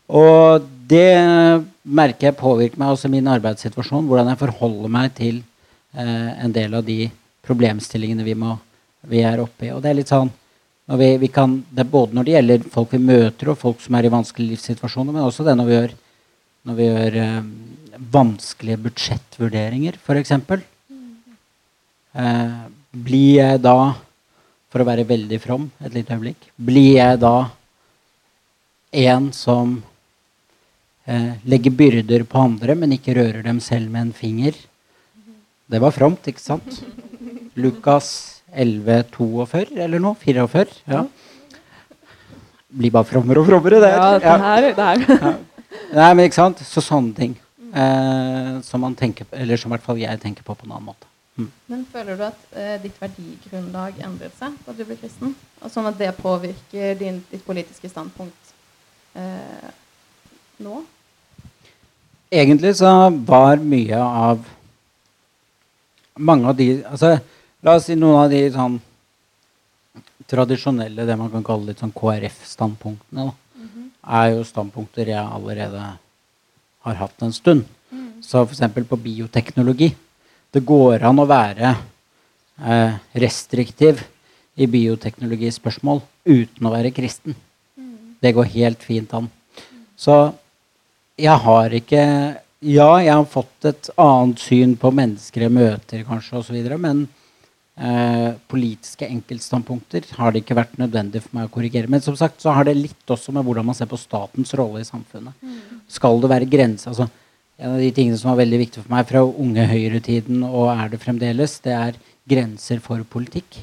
Og 0.06 0.66
det 0.86 1.18
merker 1.82 2.30
jeg 2.30 2.38
påvirker 2.38 2.78
meg 2.78 2.94
også 2.94 3.10
i 3.10 3.14
min 3.16 3.30
arbeidssituasjon. 3.30 4.06
Hvordan 4.06 4.30
jeg 4.30 4.42
forholder 4.44 4.92
meg 4.92 5.14
til 5.18 5.40
eh, 5.94 6.30
en 6.44 6.54
del 6.54 6.74
av 6.78 6.86
de 6.86 7.08
problemstillingene 7.46 8.26
vi, 8.26 8.34
må, 8.38 8.56
vi 9.10 9.22
er 9.26 9.42
oppe 9.42 9.68
i. 9.68 9.72
Og 9.74 9.82
det 9.82 9.90
er 9.90 9.98
litt 10.00 10.12
sånn 10.12 10.30
når 10.86 11.00
vi, 11.00 11.08
vi 11.24 11.30
kan, 11.34 11.56
det 11.74 11.82
er 11.82 11.90
Både 11.90 12.14
når 12.14 12.26
det 12.26 12.34
gjelder 12.36 12.66
folk 12.70 12.92
vi 12.94 13.02
møter, 13.02 13.50
og 13.50 13.58
folk 13.58 13.80
som 13.82 13.96
er 13.98 14.06
i 14.06 14.12
vanskelige 14.12 14.54
livssituasjoner, 14.54 15.14
men 15.14 15.26
også 15.26 15.46
det 15.46 15.56
når 15.58 15.66
vi 15.66 15.74
gjør, 15.74 15.94
når 16.66 16.78
vi 16.78 16.86
gjør 16.86 17.16
eh, 17.22 17.40
vanskelige 17.98 18.82
budsjettvurderinger, 18.86 19.98
f.eks. 20.00 20.32
Eh, 22.16 22.56
blir 22.96 23.32
jeg 23.40 23.60
da, 23.64 23.76
for 24.72 24.82
å 24.82 24.88
være 24.88 25.06
veldig 25.08 25.40
from 25.42 25.68
et 25.84 25.94
lite 25.94 26.16
øyeblikk, 26.16 26.48
blir 26.56 26.96
jeg 26.98 27.20
da 27.22 27.34
en 28.96 29.28
som 29.36 29.76
eh, 31.06 31.34
legger 31.44 31.74
byrder 31.76 32.24
på 32.28 32.40
andre, 32.40 32.76
men 32.78 32.96
ikke 32.96 33.16
rører 33.18 33.42
dem 33.46 33.60
selv 33.64 33.90
med 33.92 34.08
en 34.08 34.16
finger? 34.16 34.56
Det 35.66 35.82
var 35.82 35.94
fromt, 35.94 36.28
ikke 36.30 36.42
sant? 36.42 36.82
Lukas 37.56 38.42
11,42 38.54 39.80
eller 39.82 40.00
noe? 40.02 40.16
44? 40.20 40.82
Ja. 40.88 41.06
Blir 42.76 42.92
bare 42.92 43.08
frommere 43.08 43.42
og 43.42 43.48
frommere, 43.48 43.80
det. 43.82 43.90
Ja, 43.92 44.12
det 44.20 44.36
her, 44.44 44.70
det 44.76 44.86
her. 44.86 45.36
Nei, 45.96 46.12
men 46.14 46.26
ikke 46.26 46.38
sant? 46.38 46.62
Så 46.66 46.82
sånne 46.84 47.14
ting. 47.16 47.34
Eh, 47.74 48.60
som 48.62 48.80
man 48.80 48.94
tenker 48.94 49.24
på, 49.24 49.36
eller 49.36 49.56
som 49.56 49.70
i 49.70 49.74
hvert 49.74 49.84
fall 49.84 50.00
jeg 50.00 50.20
tenker 50.22 50.44
på 50.46 50.54
på 50.54 50.66
en 50.66 50.72
annen 50.76 50.90
måte. 50.90 51.08
Mm. 51.36 51.48
Men 51.68 51.84
føler 51.92 52.16
du 52.16 52.24
at 52.24 52.44
eh, 52.56 52.76
ditt 52.80 52.96
verdigrunnlag 53.00 53.98
endret 54.04 54.36
seg 54.38 54.54
da 54.64 54.72
du 54.72 54.84
ble 54.86 54.96
kristen? 55.00 55.34
Og 55.60 55.72
sånn 55.72 55.88
at 55.90 55.98
det 56.00 56.12
påvirker 56.16 56.96
din, 57.00 57.20
ditt 57.30 57.44
politiske 57.44 57.90
standpunkt 57.92 58.52
eh, 59.18 59.72
nå? 60.64 60.82
Egentlig 62.32 62.76
så 62.78 62.92
var 63.28 63.60
mye 63.62 64.00
av 64.00 64.46
mange 66.16 66.48
av 66.48 66.56
de 66.56 66.70
altså, 66.88 67.16
La 67.66 67.74
oss 67.76 67.88
si 67.88 67.96
noen 67.98 68.20
av 68.20 68.30
de 68.30 68.40
sånn 68.54 68.76
tradisjonelle, 70.30 71.06
det 71.08 71.14
man 71.18 71.30
kan 71.32 71.42
kalle 71.42 71.72
litt 71.72 71.80
sånn 71.82 71.94
KrF-standpunktene, 71.96 73.24
da, 73.26 73.32
er 74.20 74.34
jo 74.36 74.44
standpunkter 74.46 75.08
jeg 75.10 75.22
allerede 75.22 75.80
har 76.86 77.00
hatt 77.02 77.22
en 77.22 77.34
stund. 77.34 77.64
Så 78.22 78.42
f.eks. 78.46 78.88
på 78.88 78.98
bioteknologi. 78.98 79.92
Det 80.50 80.62
går 80.64 81.04
an 81.04 81.20
å 81.20 81.28
være 81.28 81.74
eh, 82.62 82.94
restriktiv 83.22 84.00
i 84.56 84.68
bioteknologispørsmål 84.70 86.00
uten 86.24 86.66
å 86.66 86.72
være 86.72 86.94
kristen. 86.96 87.36
Det 88.22 88.32
går 88.32 88.54
helt 88.54 88.82
fint 88.86 89.12
an. 89.14 89.28
Så 89.96 90.16
jeg 91.16 91.44
har 91.46 91.76
ikke 91.76 92.02
Ja, 92.66 92.96
jeg 93.04 93.12
har 93.12 93.26
fått 93.28 93.66
et 93.68 93.90
annet 94.00 94.40
syn 94.40 94.72
på 94.80 94.88
mennesker 94.90 95.44
jeg 95.44 95.52
møter, 95.52 96.00
kanskje, 96.08 96.40
osv., 96.40 96.56
men, 96.80 97.02
politiske 98.48 99.04
enkeltstandpunkter 99.04 100.06
har 100.16 100.32
det 100.32 100.40
ikke 100.40 100.56
vært 100.56 100.78
nødvendig 100.80 101.20
for 101.20 101.36
meg 101.36 101.48
å 101.48 101.52
korrigere. 101.52 101.90
Men 101.92 102.00
som 102.00 102.16
sagt 102.16 102.40
så 102.40 102.54
har 102.56 102.64
det 102.64 102.72
litt 102.78 103.12
også 103.12 103.34
med 103.36 103.44
hvordan 103.44 103.66
man 103.68 103.76
ser 103.76 103.90
på 103.90 103.98
statens 104.00 104.54
rolle 104.56 104.80
i 104.80 104.88
samfunnet. 104.88 105.36
Skal 105.92 106.22
det 106.22 106.30
være 106.32 106.48
grenser 106.48 106.94
altså, 106.94 107.10
En 107.56 107.72
av 107.72 107.80
de 107.80 107.90
tingene 107.92 108.16
som 108.20 108.28
var 108.28 108.42
veldig 108.42 108.58
viktig 108.60 108.82
for 108.82 108.92
meg 108.92 109.06
fra 109.08 109.22
unge 109.24 109.62
høyretiden, 109.64 110.42
og 110.44 110.66
er 110.74 110.90
det 110.92 110.98
fremdeles, 111.00 111.54
det 111.64 111.72
er 111.72 111.94
grenser 112.28 112.82
for 112.84 113.00
politikk. 113.08 113.62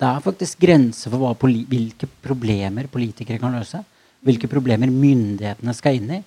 Det 0.00 0.06
er 0.08 0.22
faktisk 0.24 0.62
grenser 0.64 1.12
for 1.12 1.36
poli 1.38 1.60
hvilke 1.68 2.08
problemer 2.24 2.88
politikere 2.88 3.40
kan 3.42 3.52
løse. 3.52 3.82
Hvilke 4.24 4.48
problemer 4.48 4.88
myndighetene 4.88 5.74
skal 5.76 5.98
inn 5.98 6.14
i. 6.16 6.22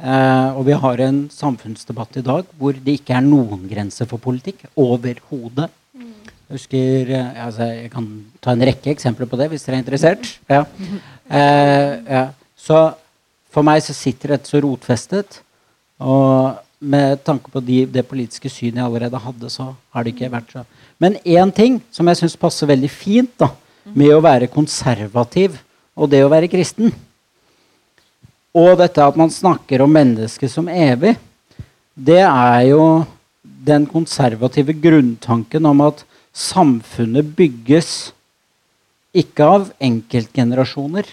Eh, 0.00 0.50
og 0.56 0.64
vi 0.64 0.76
har 0.80 1.02
en 1.04 1.18
samfunnsdebatt 1.28 2.16
i 2.16 2.24
dag 2.24 2.48
hvor 2.56 2.72
det 2.72 2.96
ikke 2.98 3.18
er 3.18 3.26
noen 3.26 3.66
grenser 3.68 4.08
for 4.08 4.22
politikk 4.22 4.64
overhodet. 4.80 5.68
Jeg 6.50 6.58
husker, 6.58 7.10
eh, 7.14 7.44
altså 7.44 7.66
jeg 7.68 7.90
kan 7.92 8.06
ta 8.42 8.50
en 8.50 8.64
rekke 8.66 8.90
eksempler 8.90 9.28
på 9.30 9.38
det 9.38 9.46
hvis 9.52 9.62
dere 9.62 9.76
er 9.78 9.84
interessert. 9.84 10.34
Ja. 10.50 10.64
Eh, 11.30 11.92
ja. 12.10 12.24
Så 12.58 12.74
for 13.54 13.62
meg 13.62 13.84
så 13.86 13.94
sitter 13.94 14.32
dette 14.32 14.50
så 14.50 14.58
rotfestet. 14.64 15.36
Og 16.02 16.56
med 16.82 17.20
tanke 17.22 17.52
på 17.54 17.62
de, 17.62 17.84
det 17.86 18.02
politiske 18.08 18.50
synet 18.50 18.80
jeg 18.80 18.88
allerede 18.88 19.20
hadde, 19.22 19.50
så 19.54 19.68
har 19.94 20.02
det 20.02 20.16
ikke 20.16 20.32
vært 20.32 20.50
så 20.50 20.64
Men 20.98 21.20
én 21.22 21.54
ting 21.54 21.78
som 21.94 22.10
jeg 22.10 22.18
syns 22.18 22.34
passer 22.34 22.66
veldig 22.66 22.90
fint 22.90 23.30
da, 23.38 23.52
med 23.94 24.10
å 24.10 24.24
være 24.26 24.50
konservativ 24.50 25.54
og 25.94 26.10
det 26.10 26.24
å 26.24 26.32
være 26.34 26.50
kristen, 26.50 26.90
og 28.50 28.74
dette 28.82 29.06
at 29.06 29.14
man 29.14 29.30
snakker 29.30 29.84
om 29.84 29.92
mennesket 29.94 30.50
som 30.50 30.66
evig, 30.66 31.14
det 31.94 32.24
er 32.24 32.62
jo 32.72 33.04
den 33.42 33.86
konservative 33.86 34.74
grunntanken 34.74 35.66
om 35.70 35.86
at 35.86 36.02
samfunnet 36.32 37.34
bygges 37.36 38.12
ikke 39.16 39.46
av 39.46 39.70
enkeltgenerasjoner. 39.82 41.06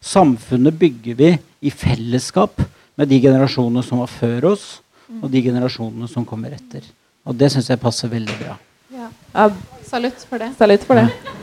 Samfunnet 0.00 0.76
bygger 0.78 1.18
vi 1.18 1.30
i 1.60 1.72
fellesskap 1.72 2.62
med 2.96 3.10
de 3.12 3.20
generasjonene 3.20 3.84
som 3.84 4.00
var 4.00 4.12
før 4.12 4.52
oss, 4.52 4.66
og 5.20 5.28
de 5.30 5.42
generasjonene 5.44 6.08
som 6.10 6.24
kommer 6.26 6.54
etter. 6.56 6.84
Og 7.26 7.36
det 7.36 7.50
syns 7.52 7.68
jeg 7.70 7.82
passer 7.82 8.10
veldig 8.10 8.38
bra. 8.40 8.56
Ja. 8.94 9.10
Ja, 9.34 9.50
Salutt 9.86 10.24
for 10.26 10.42
det. 10.42 10.50
Salutt 10.58 10.86
for 10.86 10.98
det. 10.98 11.06
Ja. 11.12 11.34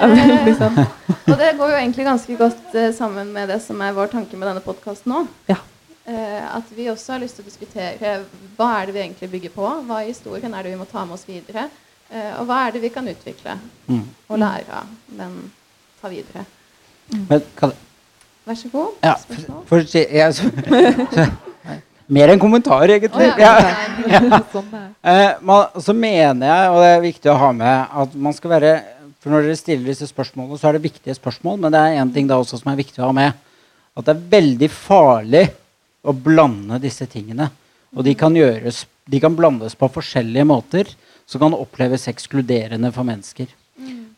Og 1.30 1.34
det 1.36 1.50
går 1.58 1.72
jo 1.72 1.76
egentlig 1.76 2.04
ganske 2.06 2.36
godt 2.38 2.74
eh, 2.78 2.92
sammen 2.94 3.32
med 3.34 3.50
det 3.50 3.58
som 3.60 3.80
er 3.84 3.92
vår 3.92 4.08
tanke 4.12 4.38
med 4.38 4.48
denne 4.48 4.62
podkasten 4.64 5.12
òg. 5.18 5.26
Ja. 5.50 5.58
Eh, 6.08 6.40
at 6.46 6.70
vi 6.72 6.86
også 6.88 7.16
har 7.16 7.20
lyst 7.20 7.36
til 7.36 7.44
å 7.44 7.48
diskutere 7.50 8.12
hva 8.56 8.70
er 8.78 8.88
det 8.88 8.94
vi 8.96 9.02
egentlig 9.02 9.28
bygger 9.34 9.52
på. 9.52 9.66
Hva 9.88 10.00
i 10.00 10.12
historien 10.12 10.54
er 10.54 10.64
det 10.64 10.72
vi 10.72 10.80
må 10.80 10.86
ta 10.88 11.04
med 11.04 11.18
oss 11.18 11.26
videre? 11.28 11.66
Eh, 12.10 12.32
og 12.40 12.46
hva 12.48 12.64
er 12.66 12.74
det 12.74 12.82
vi 12.82 12.90
kan 12.94 13.06
utvikle 13.06 13.58
Mm. 13.90 14.02
og 14.30 14.38
lære 14.38 14.80
av, 14.80 14.86
men 15.18 15.36
ta 16.00 16.08
videre. 16.10 16.44
Men 17.28 17.42
kan, 17.58 17.72
Vær 18.46 18.54
så 18.54 18.68
god. 18.70 18.92
ja, 19.02 19.14
for, 19.14 19.62
for, 19.66 19.82
jeg, 19.94 20.34
så, 20.34 21.26
mer 22.10 22.32
enn 22.32 22.40
kommentar, 22.42 22.82
egentlig. 22.90 23.28
Oh, 23.30 23.40
ja. 23.40 23.52
Ja. 24.10 24.40
Sånn. 24.54 24.70
Eh, 25.02 25.32
man, 25.42 25.66
så 25.82 25.94
mener 25.94 26.46
jeg, 26.50 26.70
og 26.70 26.78
det 26.82 26.88
er 26.94 27.04
viktig 27.04 27.30
å 27.32 27.38
ha 27.38 27.50
med, 27.54 27.92
at 28.04 28.14
man 28.14 28.34
skal 28.36 28.56
være 28.56 28.72
For 29.20 29.28
når 29.34 29.42
dere 29.50 29.56
stiller 29.58 29.90
disse 29.90 30.06
spørsmålene, 30.08 30.56
så 30.56 30.70
er 30.70 30.78
det 30.78 30.86
viktige 30.86 31.12
spørsmål, 31.12 31.58
men 31.60 31.74
det 31.74 31.80
er 31.84 31.98
en 32.00 32.10
ting 32.14 32.24
da 32.30 32.38
også 32.40 32.56
som 32.56 32.70
er 32.72 32.78
viktig 32.78 33.02
å 33.02 33.10
ha 33.10 33.12
med. 33.12 33.34
At 33.92 34.06
det 34.06 34.14
er 34.14 34.22
veldig 34.32 34.68
farlig 34.72 35.42
å 36.08 36.14
blande 36.16 36.78
disse 36.80 37.04
tingene. 37.04 37.50
Og 37.92 38.06
de 38.06 38.14
kan, 38.16 38.32
gjøres, 38.32 38.86
de 39.04 39.20
kan 39.20 39.36
blandes 39.36 39.76
på 39.76 39.90
forskjellige 39.92 40.46
måter 40.48 40.88
som 41.30 41.40
kan 41.42 41.54
oppleves 41.54 42.08
ekskluderende 42.10 42.90
for 42.92 43.06
mennesker. 43.06 43.46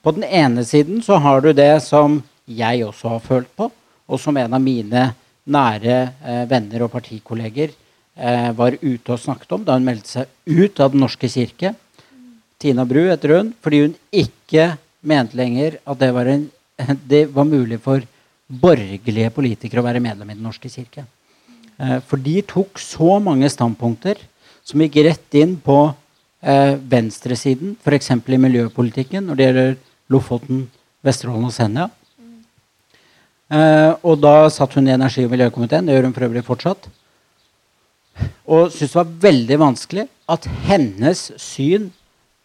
På 0.03 0.15
den 0.17 0.25
ene 0.25 0.65
siden 0.65 1.03
så 1.05 1.19
har 1.21 1.45
du 1.45 1.53
det 1.53 1.83
som 1.85 2.23
jeg 2.49 2.87
også 2.87 3.13
har 3.13 3.21
følt 3.23 3.51
på, 3.57 3.69
og 4.09 4.21
som 4.21 4.37
en 4.41 4.57
av 4.57 4.63
mine 4.63 5.11
nære 5.45 5.97
eh, 6.25 6.45
venner 6.49 6.87
og 6.87 6.93
partikolleger 6.95 7.71
eh, 8.17 8.49
var 8.57 8.79
ute 8.81 9.13
og 9.13 9.21
snakket 9.21 9.53
om 9.55 9.67
da 9.67 9.77
hun 9.77 9.87
meldte 9.87 10.11
seg 10.11 10.33
ut 10.49 10.81
av 10.81 10.95
Den 10.95 11.05
norske 11.05 11.29
kirke. 11.31 11.75
Tina 12.63 12.87
Bru 12.89 13.05
heter 13.05 13.37
hun, 13.37 13.53
fordi 13.61 13.85
hun 13.85 13.95
ikke 14.11 14.73
mente 15.03 15.37
lenger 15.39 15.79
at 15.85 16.01
det 16.01 16.11
var, 16.17 16.33
en, 16.33 16.49
det 17.13 17.27
var 17.35 17.49
mulig 17.49 17.81
for 17.85 18.03
borgerlige 18.49 19.33
politikere 19.37 19.83
å 19.83 19.87
være 19.87 20.03
medlem 20.03 20.33
i 20.33 20.39
Den 20.39 20.47
norske 20.49 20.73
kirke. 20.73 21.05
Eh, 21.77 21.99
for 22.09 22.17
de 22.17 22.41
tok 22.47 22.81
så 22.81 23.19
mange 23.23 23.53
standpunkter 23.53 24.21
som 24.65 24.81
gikk 24.81 25.03
rett 25.07 25.39
inn 25.39 25.59
på 25.61 25.91
eh, 26.43 26.77
venstresiden, 26.77 27.77
f.eks. 27.81 28.11
i 28.11 28.45
miljøpolitikken 28.47 29.27
når 29.27 29.39
det 29.39 29.49
gjelder 29.49 29.75
Lofoten, 30.13 30.67
Vesterålen 31.03 31.49
og 31.49 31.55
Senja. 31.55 31.89
Eh, 33.53 33.93
og 34.03 34.21
da 34.23 34.49
satt 34.53 34.75
hun 34.79 34.89
i 34.89 34.95
energi- 34.95 35.27
og 35.27 35.35
miljøkomiteen, 35.35 35.87
det 35.87 35.97
gjør 35.97 36.09
hun 36.09 36.17
for 36.17 36.29
øvrig 36.29 36.45
fortsatt. 36.47 36.89
Og 38.47 38.73
syntes 38.73 38.93
det 38.93 39.01
var 39.01 39.15
veldig 39.27 39.59
vanskelig 39.61 40.07
at 40.29 40.49
hennes 40.69 41.31
syn 41.41 41.91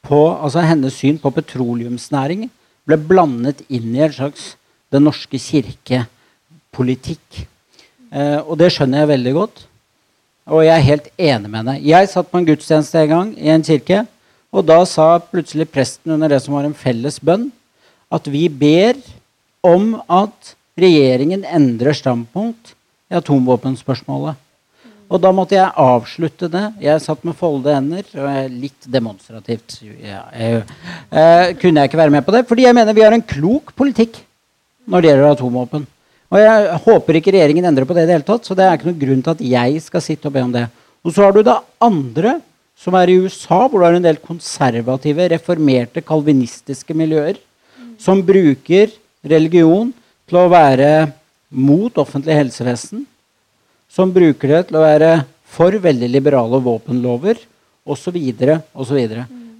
på, 0.07 0.19
altså 0.35 0.63
hennes 0.63 0.95
syn 0.95 1.17
på 1.19 1.33
petroleumsnæringen 1.35 2.51
ble 2.87 2.97
blandet 3.09 3.65
inn 3.67 3.95
i 3.95 4.05
en 4.05 4.13
slags 4.13 4.55
Den 4.87 5.03
norske 5.03 5.35
kirke-politikk. 5.35 7.41
Eh, 8.07 8.39
og 8.39 8.53
det 8.55 8.69
skjønner 8.71 9.01
jeg 9.01 9.09
veldig 9.09 9.33
godt. 9.35 9.57
Og 10.47 10.63
jeg 10.63 10.73
er 10.73 10.85
helt 10.85 11.07
enig 11.19 11.49
med 11.51 11.59
henne. 11.59 11.75
Jeg 11.83 12.09
satt 12.11 12.29
på 12.31 12.39
en 12.39 12.47
gudstjeneste 12.47 13.01
en 13.01 13.11
gang 13.11 13.31
i 13.35 13.51
en 13.51 13.65
kirke, 13.67 14.05
og 14.55 14.63
da 14.67 14.79
sa 14.87 15.17
plutselig 15.19 15.67
presten 15.69 16.15
under 16.15 16.31
det 16.31 16.39
som 16.43 16.55
var 16.55 16.67
en 16.67 16.77
felles 16.77 17.19
bønn, 17.19 17.49
at 18.07 18.29
vi 18.31 18.45
ber 18.47 18.95
om 19.67 19.97
at 20.07 20.53
regjeringen 20.79 21.43
endrer 21.43 21.97
standpunkt 21.97 22.71
i 23.11 23.17
atomvåpenspørsmålet. 23.19 24.39
Og 25.07 25.21
da 25.23 25.31
måtte 25.31 25.55
jeg 25.55 25.71
avslutte 25.79 26.49
det. 26.51 26.65
Jeg 26.83 27.03
satt 27.03 27.21
med 27.27 27.35
foldede 27.39 27.75
hender. 27.77 28.07
og 28.19 28.55
Litt 28.59 28.87
demonstrativt. 28.91 29.79
Ja, 30.03 30.25
jeg, 30.35 30.63
eh, 31.11 31.53
kunne 31.59 31.79
jeg 31.79 31.91
ikke 31.91 32.01
være 32.01 32.11
med 32.11 32.25
på 32.25 32.35
det. 32.35 32.43
Fordi 32.47 32.65
jeg 32.65 32.75
mener 32.75 32.93
vi 32.93 33.05
har 33.05 33.15
en 33.15 33.23
klok 33.23 33.71
politikk 33.75 34.19
når 34.87 35.01
det 35.01 35.09
gjelder 35.09 35.31
atomvåpen. 35.31 35.87
Og 36.27 36.41
jeg 36.41 36.79
håper 36.83 37.19
ikke 37.19 37.33
regjeringen 37.35 37.69
endrer 37.69 37.87
på 37.87 37.95
det 37.95 38.03
i 38.03 38.09
det 38.09 38.17
hele 38.17 38.27
tatt. 38.27 38.47
Så 38.47 38.55
det 38.57 38.65
er 38.67 38.77
ikke 38.77 38.89
noen 38.89 39.01
grunn 39.01 39.23
til 39.23 39.35
at 39.35 39.43
jeg 39.47 39.81
skal 39.85 40.03
sitte 40.03 40.29
og 40.29 40.35
be 40.35 40.43
om 40.43 40.53
det. 40.53 40.65
Og 41.05 41.15
så 41.15 41.23
har 41.23 41.35
du 41.35 41.41
da 41.45 41.61
andre, 41.83 42.37
som 42.77 42.97
er 42.99 43.09
i 43.09 43.19
USA, 43.23 43.63
hvor 43.65 43.79
du 43.79 43.87
har 43.87 43.97
en 43.97 44.05
del 44.05 44.19
konservative, 44.21 45.29
reformerte, 45.33 46.03
kalvinistiske 46.05 46.95
miljøer, 46.97 47.39
som 47.97 48.19
bruker 48.25 48.91
religion 49.25 49.93
til 50.27 50.41
å 50.41 50.49
være 50.51 50.91
mot 51.49 51.95
offentlig 52.03 52.35
helsevesen 52.37 53.05
som 53.97 54.11
bruker 54.13 54.51
det 54.51 54.63
til 54.69 54.79
å 54.79 54.85
være 54.85 55.11
for 55.47 55.75
veldig 55.81 56.09
liberale 56.11 56.59
våpenlover 56.63 57.39
osv. 57.87 58.17
osv. 58.75 58.99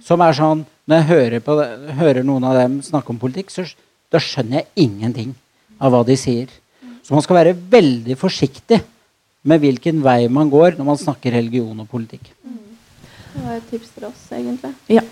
Som 0.04 0.24
er 0.24 0.36
sånn 0.36 0.66
Når 0.88 0.96
jeg 0.96 1.08
hører, 1.08 1.40
på 1.44 1.54
det, 1.58 1.64
hører 1.98 2.24
noen 2.24 2.44
av 2.48 2.54
dem 2.56 2.78
snakke 2.80 3.12
om 3.12 3.18
politikk, 3.20 3.50
så 3.52 3.66
da 4.08 4.16
skjønner 4.24 4.62
jeg 4.62 4.86
ingenting 4.86 5.34
av 5.80 5.92
hva 5.94 6.02
de 6.06 6.16
sier. 6.18 6.50
Så 7.02 7.14
man 7.14 7.24
skal 7.24 7.38
være 7.40 7.56
veldig 7.72 8.16
forsiktig 8.20 8.80
med 9.48 9.62
hvilken 9.62 10.02
vei 10.04 10.26
man 10.28 10.50
går 10.52 10.76
når 10.78 10.84
man 10.90 10.98
snakker 11.00 11.32
religion 11.38 11.78
og 11.80 11.88
politikk. 11.88 12.32
Det 12.42 13.44
var 13.44 13.56
et 13.60 13.68
tips 13.70 13.92
til 13.94 14.08
oss, 14.08 14.24
egentlig. 14.34 14.72
Ja. 14.90 15.04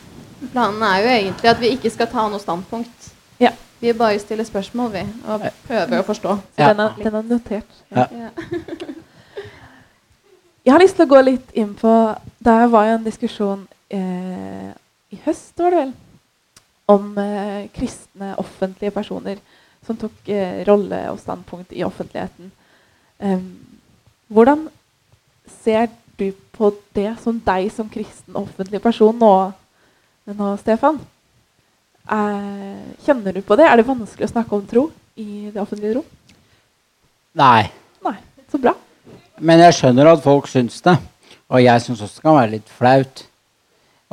Planen 0.53 0.83
er 0.85 0.99
jo 1.05 1.13
egentlig 1.15 1.51
at 1.51 1.61
vi 1.63 1.71
ikke 1.77 1.93
skal 1.95 2.09
ta 2.13 2.27
noe 2.29 2.43
standpunkt. 2.43 3.11
Ja. 3.41 3.53
Vi 3.81 3.93
bare 3.97 4.19
stiller 4.21 4.45
spørsmål, 4.49 4.93
vi, 4.93 5.05
og 5.29 5.47
prøver 5.69 6.01
å 6.01 6.07
forstå. 6.07 6.37
Så 6.57 6.63
Ja. 6.65 6.73
den, 6.73 6.81
er, 6.81 7.03
den 7.05 7.15
er 7.15 7.23
notert. 7.31 7.83
Ja. 7.95 8.07
Ja. 8.13 8.31
Jeg 10.67 10.75
har 10.75 10.83
lyst 10.83 10.97
til 10.99 11.07
å 11.07 11.13
gå 11.13 11.21
litt 11.23 11.53
inn 11.55 11.77
på 11.79 11.91
Der 12.43 12.67
var 12.73 12.89
jo 12.89 12.95
en 12.97 13.05
diskusjon 13.05 13.61
eh, 13.95 14.73
i 15.15 15.19
høst, 15.25 15.53
var 15.63 15.71
det 15.71 15.79
vel, 15.79 15.93
om 16.91 17.13
eh, 17.23 17.69
kristne 17.75 18.33
offentlige 18.43 18.91
personer 18.95 19.39
som 19.87 19.99
tok 20.01 20.29
eh, 20.33 20.63
rolle 20.69 21.01
og 21.13 21.21
standpunkt 21.23 21.73
i 21.77 21.85
offentligheten. 21.87 22.51
Em, 23.23 23.47
hvordan 24.29 24.67
ser 25.63 25.89
du 26.19 26.31
på 26.57 26.73
det 26.97 27.13
som 27.23 27.39
deg 27.45 27.69
som 27.75 27.91
kristen 27.93 28.37
offentlig 28.39 28.81
person 28.83 29.17
nå, 29.21 29.33
nå 30.33 30.53
Stefan? 30.63 31.01
Eh, 32.07 32.87
kjenner 33.07 33.35
du 33.35 33.43
på 33.43 33.59
det? 33.59 33.67
Er 33.67 33.81
det 33.81 33.89
vanskelig 33.89 34.29
å 34.29 34.35
snakke 34.35 34.59
om 34.59 34.67
tro 34.69 34.89
i 35.19 35.51
det 35.51 35.63
offentlige 35.63 35.99
rom? 35.99 36.09
Nei. 37.37 37.69
Nei. 38.05 38.17
Så 38.51 38.61
bra. 38.63 38.77
Men 39.43 39.61
jeg 39.65 39.75
skjønner 39.77 40.13
at 40.13 40.23
folk 40.25 40.47
syns 40.49 40.79
det. 40.85 40.97
Og 41.53 41.63
jeg 41.63 41.83
syns 41.83 42.03
også 42.03 42.21
det 42.21 42.27
kan 42.27 42.39
være 42.39 42.55
litt 42.57 42.71
flaut. 42.73 43.25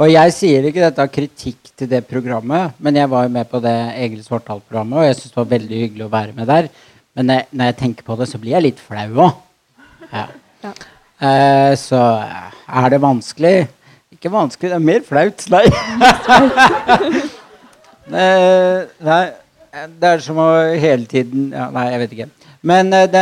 Og 0.01 0.09
jeg 0.09 0.33
sier 0.33 0.65
ikke 0.65 0.81
dette 0.81 1.03
av 1.03 1.11
kritikk 1.13 1.67
til 1.77 1.89
det 1.91 1.99
programmet, 2.09 2.73
men 2.81 2.95
jeg 2.97 3.09
var 3.11 3.27
jo 3.27 3.33
med 3.35 3.45
på 3.51 3.59
det 3.61 3.73
Egil 4.01 4.23
Svartdal-programmet, 4.25 4.97
og 4.97 5.05
jeg 5.05 5.19
syns 5.19 5.35
det 5.35 5.37
var 5.37 5.51
veldig 5.51 5.81
hyggelig 5.83 6.05
å 6.07 6.13
være 6.15 6.33
med 6.33 6.49
der. 6.49 6.69
Men 7.13 7.29
jeg, 7.29 7.45
når 7.53 7.69
jeg 7.69 7.77
tenker 7.83 8.07
på 8.07 8.17
det, 8.17 8.27
så 8.31 8.39
blir 8.41 8.55
jeg 8.55 8.65
litt 8.65 8.81
flau 8.81 9.05
òg. 9.27 9.35
Ja. 10.09 10.23
Ja. 10.63 10.71
Eh, 11.29 11.75
så 11.77 11.99
er 12.01 12.89
det 12.89 13.01
vanskelig? 13.03 13.53
Ikke 14.17 14.33
vanskelig, 14.33 14.71
det 14.73 14.79
er 14.79 14.87
mer 14.89 15.05
flaut. 15.05 15.45
Nei. 15.53 15.65
Eh, 18.03 18.79
nei, 18.99 19.21
det 19.71 20.09
er 20.09 20.19
som 20.21 20.35
å 20.43 20.47
hele 20.75 21.07
tiden 21.07 21.53
ja, 21.55 21.69
Nei, 21.71 21.85
jeg 21.93 22.01
vet 22.01 22.15
ikke. 22.17 22.25
Men 22.67 22.91
eh, 22.91 23.05
det 23.07 23.21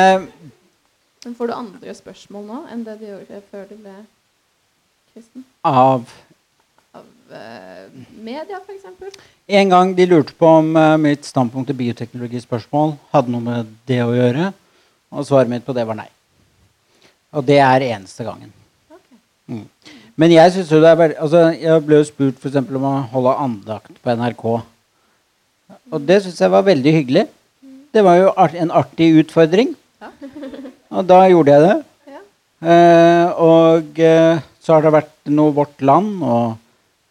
Men 1.21 1.35
får 1.37 1.51
du 1.51 1.53
andre 1.53 1.93
spørsmål 1.93 2.47
nå 2.47 2.61
enn 2.73 2.81
det 2.87 2.95
du 2.97 3.05
gjorde 3.11 3.43
før 3.53 3.67
du 3.69 3.75
ble 3.77 3.93
kristen? 5.13 5.45
av 5.61 6.01
eh, 6.01 6.30
media, 8.21 8.59
f.eks.? 8.59 9.19
En 9.47 9.71
gang 9.71 9.93
de 9.95 10.07
lurte 10.07 10.35
på 10.37 10.47
om 10.59 10.75
eh, 10.77 10.97
mitt 11.01 11.27
standpunkt 11.27 11.69
til 11.71 11.77
bioteknologispørsmål 11.79 12.95
hadde 13.13 13.33
noe 13.33 13.45
med 13.45 13.71
det 13.89 14.01
å 14.03 14.13
gjøre. 14.15 14.51
Og 15.11 15.27
svaret 15.27 15.51
mitt 15.51 15.65
på 15.67 15.75
det 15.75 15.85
var 15.87 15.97
nei. 15.99 16.07
Og 17.35 17.45
det 17.47 17.59
er 17.63 17.87
eneste 17.91 18.25
gangen. 18.27 18.51
Okay. 18.91 19.19
Mm. 19.51 19.65
Men 20.19 20.33
jeg 20.35 20.55
synes 20.55 20.71
jo 20.71 20.79
det 20.83 20.89
er 20.91 20.97
veldig 20.99 21.17
altså, 21.23 21.41
Jeg 21.55 21.83
ble 21.87 21.99
jo 22.01 22.07
spurt 22.07 22.39
for 22.41 22.51
eksempel 22.51 22.79
om 22.79 22.87
å 22.89 22.95
holde 23.13 23.37
andakt 23.45 24.01
på 24.03 24.15
NRK. 24.19 24.45
Og 25.91 26.07
det 26.07 26.21
syns 26.23 26.41
jeg 26.43 26.53
var 26.53 26.67
veldig 26.67 26.95
hyggelig. 26.99 27.27
Det 27.91 28.03
var 28.07 28.19
jo 28.19 28.33
art 28.39 28.55
en 28.55 28.71
artig 28.71 29.11
utfordring. 29.23 29.73
Ja. 30.01 30.11
Og 30.97 31.07
da 31.07 31.21
gjorde 31.31 31.55
jeg 31.55 31.67
det. 31.67 31.75
Ja. 32.11 32.21
Eh, 32.71 33.27
og 33.39 33.99
eh, 34.03 34.41
så 34.59 34.75
har 34.75 34.83
det 34.83 34.91
vært 34.91 35.31
noe 35.31 35.53
Vårt 35.55 35.79
Land 35.87 36.19
og 36.19 36.49
eh, 36.51 36.57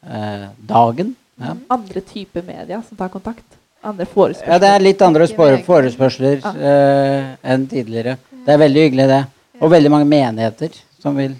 Dagen. 0.02 1.14
Ja. 1.40 1.54
Andre 1.68 2.00
typer 2.00 2.42
media 2.42 2.82
som 2.88 2.96
tar 2.96 3.08
kontakt? 3.08 3.44
Andre 3.82 4.04
forespørsler? 4.04 4.52
ja, 4.52 4.58
det 4.60 4.68
er 4.68 4.82
litt 4.84 5.02
andre 5.02 5.26
forespørsler 5.64 6.40
Ja. 6.44 6.50
eh, 6.52 7.36
enn 7.52 7.66
tidligere. 7.66 8.18
Det 8.44 8.52
er 8.52 8.58
veldig 8.58 8.82
hyggelig, 8.88 9.06
det. 9.08 9.24
Og 9.60 9.70
veldig 9.70 9.90
mange 9.90 10.08
menigheter 10.08 10.70
som 11.00 11.16
vil 11.16 11.34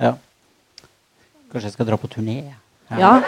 Ja. 0.00 0.14
Kanskje 1.52 1.64
jeg 1.70 1.72
skal 1.72 1.86
dra 1.86 1.96
på 1.96 2.08
turné. 2.08 2.42
Ja, 2.98 3.22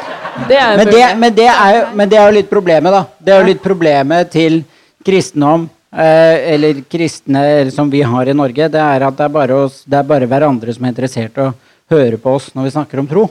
det 0.49 0.57
er 0.57 0.77
Men 0.77 0.87
det, 0.87 1.19
men, 1.19 1.35
det 1.35 1.47
er 1.49 1.75
jo, 1.77 1.97
men 1.97 2.09
det 2.09 2.19
er 2.19 2.31
jo 2.31 2.35
litt 2.39 2.51
problemet, 2.51 2.91
da. 2.93 3.07
Det 3.21 3.33
er 3.33 3.41
jo 3.41 3.47
litt 3.47 3.63
problemet 3.63 4.31
til 4.31 4.65
kristendom, 5.05 5.69
eh, 5.93 6.55
eller 6.55 6.83
kristne 6.91 7.43
eller 7.61 7.71
som 7.71 7.91
vi 7.91 8.03
har 8.03 8.29
i 8.29 8.33
Norge, 8.33 8.69
det 8.71 8.81
er 8.81 9.03
at 9.07 9.17
det 9.17 9.25
er, 9.25 9.29
bare 9.29 9.53
oss, 9.65 9.85
det 9.85 9.99
er 9.99 10.03
bare 10.03 10.27
hverandre 10.27 10.73
som 10.75 10.85
er 10.85 10.89
interessert 10.95 11.37
i 11.37 11.41
å 11.41 11.55
høre 11.91 12.17
på 12.19 12.35
oss 12.35 12.51
når 12.55 12.65
vi 12.65 12.71
snakker 12.71 12.99
om 12.99 13.07
tro. 13.07 13.31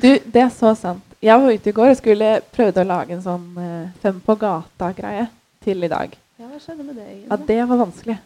Du, 0.00 0.08
det 0.08 0.40
er 0.40 0.50
så 0.54 0.72
sant. 0.78 1.04
Jeg 1.22 1.38
var 1.38 1.54
ute 1.54 1.70
i 1.70 1.74
går 1.74 1.92
og 1.92 1.98
skulle 1.98 2.30
prøvde 2.54 2.82
å 2.82 2.88
lage 2.88 3.14
en 3.14 3.22
sånn 3.22 3.44
uh, 3.54 3.90
Fem 4.02 4.18
på 4.24 4.34
gata-greie 4.40 5.28
til 5.62 5.84
i 5.84 5.90
dag. 5.90 6.16
Ja, 6.40 6.48
hva 6.48 6.58
skjedde 6.58 6.86
med 6.86 6.96
det 6.98 7.06
Ja, 7.28 7.38
det 7.38 7.58
var 7.68 7.82
vanskelig. 7.84 8.16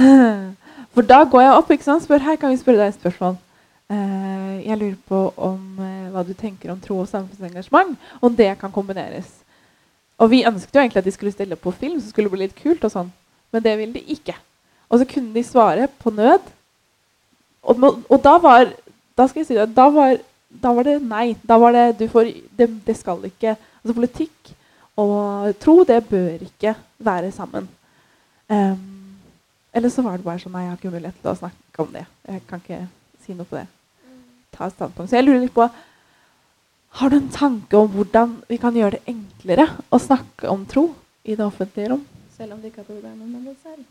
For 0.94 1.06
da 1.06 1.20
går 1.30 1.44
jeg 1.44 1.58
opp 1.60 1.70
ikke 1.70 1.86
sant? 1.86 2.04
spør 2.06 2.24
her 2.24 2.40
kan 2.40 2.50
vi 2.50 2.58
spørre 2.58 2.82
deg 2.82 2.94
et 2.94 2.98
spørsmål. 2.98 3.38
Uh, 3.90 4.56
jeg 4.64 4.80
lurer 4.80 4.98
på 5.10 5.22
om 5.36 5.62
uh, 5.78 6.10
hva 6.14 6.24
du 6.26 6.34
tenker 6.34 6.72
om 6.72 6.82
tro 6.82 6.98
og 7.04 7.10
samfunnsengasjement. 7.10 7.94
Om 8.18 8.36
det 8.38 8.50
kan 8.58 8.74
kombineres. 8.74 9.30
Og 10.20 10.32
vi 10.32 10.44
ønsket 10.48 10.74
jo 10.74 10.82
egentlig 10.82 11.04
at 11.04 11.08
de 11.08 11.14
skulle 11.14 11.34
stille 11.34 11.56
på 11.56 11.72
film, 11.76 12.00
så 12.00 12.10
skulle 12.10 12.28
det 12.28 12.36
bli 12.36 12.46
litt 12.48 12.58
kult. 12.58 12.84
og 12.84 12.94
sånn. 12.94 13.12
Men 13.54 13.66
det 13.66 13.76
ville 13.78 13.98
de 14.00 14.16
ikke. 14.16 14.34
Og 14.90 15.00
så 15.00 15.06
kunne 15.06 15.34
de 15.36 15.46
svare 15.46 15.86
på 16.02 16.10
nød. 16.14 16.50
Og, 17.70 17.84
og 18.08 18.18
da 18.24 18.38
var 18.42 18.72
da 19.20 19.26
skal 19.28 19.42
jeg 19.42 19.50
si 19.50 19.58
det, 19.58 19.68
da 19.76 19.86
var, 19.92 20.18
da 20.50 20.72
var 20.74 20.84
det 20.84 20.98
nei. 21.02 21.36
Da 21.46 21.58
var 21.62 21.72
det 21.72 21.84
du 22.00 22.08
får, 22.10 22.32
det, 22.58 22.70
det 22.86 22.96
skal 22.98 23.22
ikke 23.28 23.56
Altså 23.80 23.94
politikk 23.96 24.50
og 25.00 25.54
tro, 25.56 25.78
det 25.88 26.02
bør 26.04 26.42
ikke 26.44 26.74
være 27.00 27.30
sammen. 27.32 27.64
Um, 28.50 29.14
eller 29.72 29.88
så 29.88 30.02
var 30.04 30.18
det 30.18 30.26
bare 30.26 30.42
sånn 30.42 30.52
Nei, 30.52 30.66
jeg 30.66 30.72
har 30.72 30.80
ikke 30.80 30.90
mulighet 30.92 31.20
til 31.22 31.30
å 31.30 31.38
snakke 31.38 31.84
om 31.84 31.94
det. 31.94 32.02
Jeg 32.28 32.42
kan 32.50 32.60
ikke 32.60 32.80
si 33.24 33.36
noe 33.38 33.48
på 33.48 33.56
det. 33.56 33.64
Ta 34.52 34.66
et 34.66 34.74
standpunkt. 34.74 35.08
Så 35.08 35.16
jeg 35.16 35.24
lurer 35.24 35.40
litt 35.44 35.54
på 35.54 35.68
Har 36.98 37.08
du 37.08 37.16
en 37.16 37.30
tanke 37.32 37.78
om 37.78 37.88
hvordan 37.94 38.34
vi 38.50 38.58
kan 38.60 38.76
gjøre 38.76 38.98
det 38.98 39.14
enklere 39.14 39.68
å 39.88 40.02
snakke 40.02 40.50
om 40.50 40.66
tro 40.68 40.90
i 41.24 41.38
det 41.38 41.46
offentlige 41.46 41.94
rom? 41.94 42.04
Selv 42.36 42.56
om 42.56 42.60
det 42.60 42.72
ikke 42.72 42.82
har 42.82 42.90
problemer 42.90 43.24
med 43.24 43.48
det 43.48 43.56
selv. 43.62 43.86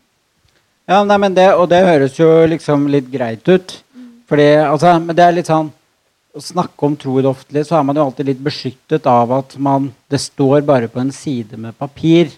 Ja, 0.90 1.02
nei, 1.02 1.18
men 1.22 1.34
det, 1.34 1.48
Og 1.54 1.66
det 1.70 1.82
høres 1.86 2.18
jo 2.18 2.30
liksom 2.46 2.86
litt 2.92 3.10
greit 3.10 3.48
ut. 3.48 3.80
Fordi, 4.30 4.48
altså, 4.62 4.94
men 5.02 5.16
det 5.16 5.26
er 5.26 5.34
litt 5.34 5.50
sånn 5.50 5.72
Å 6.30 6.40
snakke 6.42 6.86
om 6.86 6.94
tro 6.94 7.16
i 7.18 7.24
det 7.24 7.30
offentlige, 7.30 7.66
så 7.66 7.80
er 7.80 7.86
man 7.88 7.98
jo 7.98 8.04
alltid 8.04 8.28
litt 8.28 8.42
beskyttet 8.44 9.06
av 9.10 9.32
at 9.34 9.56
man 9.58 9.90
Det 10.10 10.20
står 10.22 10.62
bare 10.66 10.88
på 10.90 11.00
en 11.02 11.10
side 11.10 11.58
med 11.58 11.78
papir. 11.78 12.30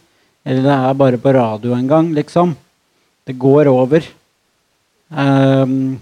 Eller 0.44 0.64
det 0.64 0.72
er 0.74 0.94
bare 0.98 1.20
på 1.20 1.32
radio 1.34 1.74
en 1.76 1.88
gang, 1.88 2.08
liksom. 2.14 2.56
Det 3.24 3.36
går 3.38 3.68
over. 3.70 4.06
Um, 5.12 6.00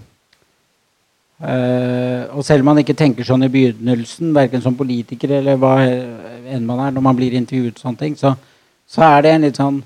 uh, 1.43 2.31
og 2.31 2.45
selv 2.47 2.63
om 2.63 2.71
man 2.71 2.79
ikke 2.81 2.95
tenker 2.97 3.27
sånn 3.27 3.43
i 3.45 3.51
begynnelsen, 3.51 4.31
verken 4.33 4.63
som 4.63 4.77
politiker 4.79 5.35
eller 5.41 5.59
hva 5.59 5.75
enn 5.83 6.65
man 6.65 6.85
er, 6.87 6.95
når 6.95 7.05
man 7.05 7.17
blir 7.19 7.35
intervjuet, 7.35 7.81
sånne 7.81 7.99
ting, 7.99 8.15
så, 8.15 8.33
så 8.87 9.03
er 9.09 9.25
det 9.25 9.33
en 9.35 9.49
litt 9.49 9.61
sånn 9.61 9.81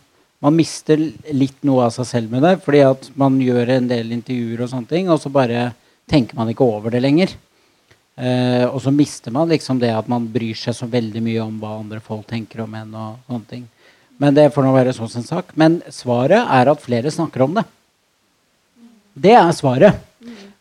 Man 0.46 0.54
mister 0.54 1.00
litt 1.34 1.64
noe 1.66 1.88
av 1.88 1.94
seg 1.96 2.06
selv 2.06 2.30
med 2.30 2.44
det, 2.46 2.58
fordi 2.62 2.82
at 2.86 3.08
man 3.18 3.40
gjør 3.42 3.72
en 3.72 3.88
del 3.90 4.12
intervjuer, 4.14 4.60
og 4.62 4.70
sånne 4.70 4.90
ting, 4.92 5.08
og 5.10 5.18
så 5.18 5.32
bare 5.34 5.72
tenker 6.12 6.38
man 6.38 6.52
ikke 6.52 6.68
over 6.68 6.94
det 6.94 7.02
lenger. 7.02 7.32
Eh, 8.16 8.64
og 8.70 8.80
så 8.80 8.94
mister 8.96 9.34
man 9.36 9.50
liksom 9.52 9.80
det 9.82 9.92
at 9.92 10.08
man 10.08 10.28
bryr 10.32 10.56
seg 10.56 10.76
så 10.78 10.88
veldig 10.88 11.22
mye 11.24 11.42
om 11.44 11.56
hva 11.60 11.74
andre 11.82 12.00
folk 12.04 12.24
tenker 12.30 12.64
om 12.64 12.76
en. 12.80 12.94
og 12.96 13.18
sånne 13.28 13.50
ting. 13.50 13.66
Men 14.18 14.36
det 14.36 14.52
får 14.56 14.64
nå 14.64 14.72
være 14.76 14.94
sånn 14.96 15.12
sin 15.12 15.28
sak. 15.28 15.52
Men 15.60 15.82
svaret 15.92 16.40
er 16.40 16.72
at 16.72 16.84
flere 16.84 17.12
snakker 17.12 17.44
om 17.44 17.58
det. 17.58 17.66
Det 19.16 19.36
er 19.36 19.52
svaret. 19.56 20.00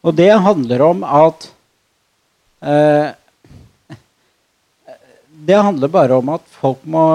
Og 0.05 0.14
det 0.14 0.33
handler 0.35 0.83
om 0.85 1.05
at 1.07 1.47
eh, 2.61 3.14
Det 5.45 5.57
handler 5.61 5.90
bare 5.93 6.17
om 6.17 6.29
at 6.33 6.45
folk 6.49 6.85
må 6.88 7.07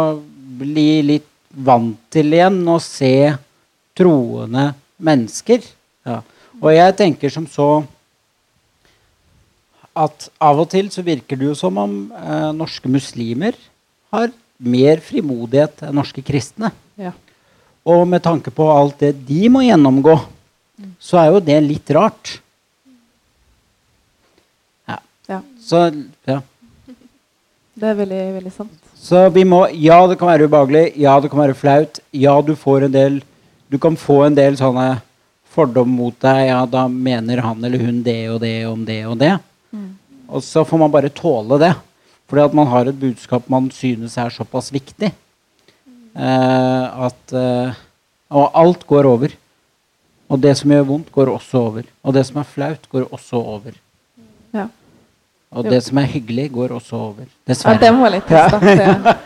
bli 0.59 1.01
litt 1.01 1.29
vant 1.49 1.97
til 2.13 2.35
igjen 2.35 2.59
å 2.69 2.75
se 2.83 3.31
troende 3.97 4.67
mennesker. 5.01 5.63
Ja. 6.05 6.19
Og 6.59 6.69
jeg 6.75 6.95
tenker 6.99 7.33
som 7.33 7.47
så 7.49 7.81
at 9.99 10.29
av 10.39 10.61
og 10.61 10.69
til 10.71 10.89
så 10.93 11.03
virker 11.05 11.39
det 11.39 11.49
jo 11.49 11.55
som 11.57 11.77
om 11.81 11.95
eh, 12.15 12.51
norske 12.55 12.91
muslimer 12.91 13.57
har 14.13 14.31
mer 14.59 15.01
frimodighet 15.03 15.85
enn 15.87 15.97
norske 15.99 16.23
kristne. 16.25 16.71
Ja. 16.99 17.13
Og 17.87 18.05
med 18.07 18.23
tanke 18.23 18.51
på 18.53 18.67
alt 18.71 18.99
det 19.01 19.13
de 19.27 19.47
må 19.51 19.63
gjennomgå, 19.63 20.17
så 20.99 21.19
er 21.21 21.33
jo 21.33 21.41
det 21.43 21.57
litt 21.65 21.91
rart. 21.95 22.37
Ja. 24.87 24.99
Ja. 25.31 25.41
Så, 25.63 25.87
ja. 26.27 26.39
Det 27.79 27.91
er 27.91 27.99
veldig, 27.99 28.21
veldig 28.39 28.51
sant. 28.53 28.79
så 28.99 29.27
vi 29.31 29.45
må 29.47 29.65
Ja, 29.71 30.01
det 30.07 30.17
kan 30.19 30.31
være 30.31 30.49
ubehagelig. 30.49 30.91
Ja, 30.99 31.19
det 31.19 31.31
kan 31.31 31.39
være 31.39 31.55
flaut. 31.55 32.01
Ja, 32.11 32.35
du 32.43 32.55
får 32.55 32.87
en 32.87 32.95
del 32.95 33.21
Du 33.69 33.77
kan 33.77 33.93
få 33.95 34.23
en 34.25 34.33
del 34.33 34.55
sånne 34.57 35.01
fordom 35.53 35.91
mot 35.93 36.15
deg. 36.23 36.47
Ja, 36.49 36.63
da 36.65 36.87
mener 36.89 37.43
han 37.45 37.63
eller 37.63 37.83
hun 37.83 38.01
det 38.03 38.23
og 38.33 38.39
det 38.41 38.65
om 38.65 38.81
det 38.85 39.03
og 39.05 39.19
det. 39.21 39.35
Og 40.29 40.43
så 40.45 40.63
får 40.65 40.77
man 40.81 40.91
bare 40.93 41.09
tåle 41.09 41.57
det. 41.61 41.73
Fordi 42.29 42.43
at 42.45 42.53
man 42.53 42.67
har 42.69 42.85
et 42.91 42.99
budskap 42.99 43.47
man 43.49 43.71
synes 43.73 44.17
er 44.21 44.29
såpass 44.29 44.71
viktig. 44.73 45.09
Eh, 46.15 47.05
at 47.05 47.33
eh, 47.33 47.73
Og 48.29 48.51
alt 48.53 48.83
går 48.87 49.05
over. 49.09 49.29
Og 50.29 50.37
det 50.41 50.51
som 50.59 50.69
gjør 50.69 50.83
vondt, 50.85 51.11
går 51.11 51.31
også 51.33 51.57
over. 51.57 51.83
Og 52.05 52.13
det 52.13 52.25
som 52.27 52.37
er 52.37 52.43
flaut, 52.45 52.83
går 52.91 53.07
også 53.11 53.39
over. 53.41 53.71
Ja. 54.53 54.67
Og 55.49 55.65
Jo. 55.65 55.69
det 55.71 55.79
som 55.83 55.97
er 55.97 56.05
hyggelig, 56.05 56.51
går 56.53 56.69
også 56.77 56.93
over. 56.95 57.25
Ja, 57.25 57.49
Dessverre. 57.49 57.91
må 57.97 58.09
litt 58.13 58.29
da. 58.29 59.15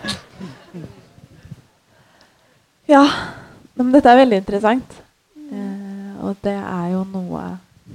Ja. 2.88 3.04
Men 3.76 3.92
dette 3.92 4.12
er 4.12 4.20
veldig 4.22 4.38
interessant. 4.44 4.98
Eh, 5.52 6.24
og 6.24 6.36
det 6.46 6.56
er 6.56 6.88
jo 6.94 7.04
noe 7.12 7.44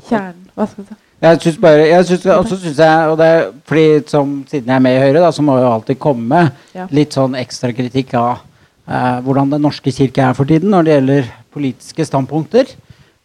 kjernen 0.09 0.49
Hva 0.57 0.67
skal 0.69 0.85
du 0.85 0.91
si? 0.93 0.97
Jeg 1.21 1.41
syns 1.43 1.57
bare, 1.59 1.87
jeg 1.91 2.05
synes, 2.07 2.27
også 2.31 2.57
synes 2.63 2.79
jeg, 2.79 3.09
og 3.11 3.17
det 3.19 3.27
er 3.27 3.47
fordi 3.67 3.87
som, 4.07 4.35
Siden 4.47 4.69
jeg 4.71 4.75
er 4.77 4.83
med 4.85 4.95
i 4.95 5.01
Høyre, 5.03 5.23
da, 5.25 5.31
så 5.35 5.43
må 5.43 5.57
jo 5.59 5.71
alltid 5.73 5.99
komme 5.99 6.45
Ja. 6.77 6.85
litt 6.95 7.17
sånn 7.17 7.35
ekstra 7.35 7.73
kritikk 7.75 8.13
av 8.15 8.37
eh, 8.87 9.17
hvordan 9.27 9.51
Den 9.51 9.65
norske 9.67 9.91
kirke 9.93 10.23
er 10.23 10.37
for 10.39 10.47
tiden 10.47 10.71
når 10.71 10.85
det 10.87 10.93
gjelder 10.95 11.33
politiske 11.53 12.07
standpunkter. 12.07 12.71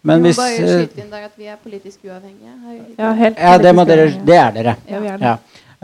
Men 0.04 0.24
vi 0.24 0.24
må 0.24 0.32
hvis 0.32 0.40
bare 0.42 0.56
eh, 0.58 0.80
skyte 0.88 1.04
inn 1.04 1.12
der 1.14 1.28
at 1.28 1.36
vi 1.38 1.46
er 1.52 1.60
politisk 1.62 2.00
uavhengige. 2.04 2.56
her 2.66 2.80
Ja, 2.98 3.12
helt 3.14 3.38
Ja, 3.40 3.58
det, 3.62 3.76
må 3.76 3.86
dere, 3.86 4.08
det 4.26 4.36
er 4.42 4.52
dere. 4.58 4.76
Ja, 4.90 5.00
vi 5.00 5.08
er 5.14 5.18
det. 5.22 5.30
Ja. 5.30 5.38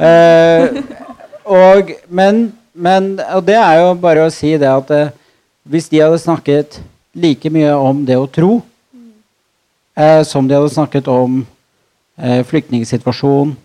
Eh, 0.09 0.81
og, 1.45 1.93
men, 2.09 2.41
men 2.73 3.19
Og 3.35 3.45
det 3.45 3.55
er 3.55 3.79
jo 3.83 3.93
bare 4.01 4.25
å 4.25 4.33
si 4.33 4.55
det 4.57 4.67
at 4.67 4.89
eh, 4.91 5.13
hvis 5.69 5.87
de 5.93 6.01
hadde 6.01 6.17
snakket 6.19 6.81
like 7.13 7.49
mye 7.53 7.71
om 7.77 8.01
det 8.05 8.17
å 8.17 8.25
tro 8.27 8.61
eh, 9.95 10.23
som 10.25 10.47
de 10.47 10.55
hadde 10.57 10.73
snakket 10.73 11.07
om 11.11 11.45
eh, 12.19 12.41
flyktningsituasjon 12.47 13.55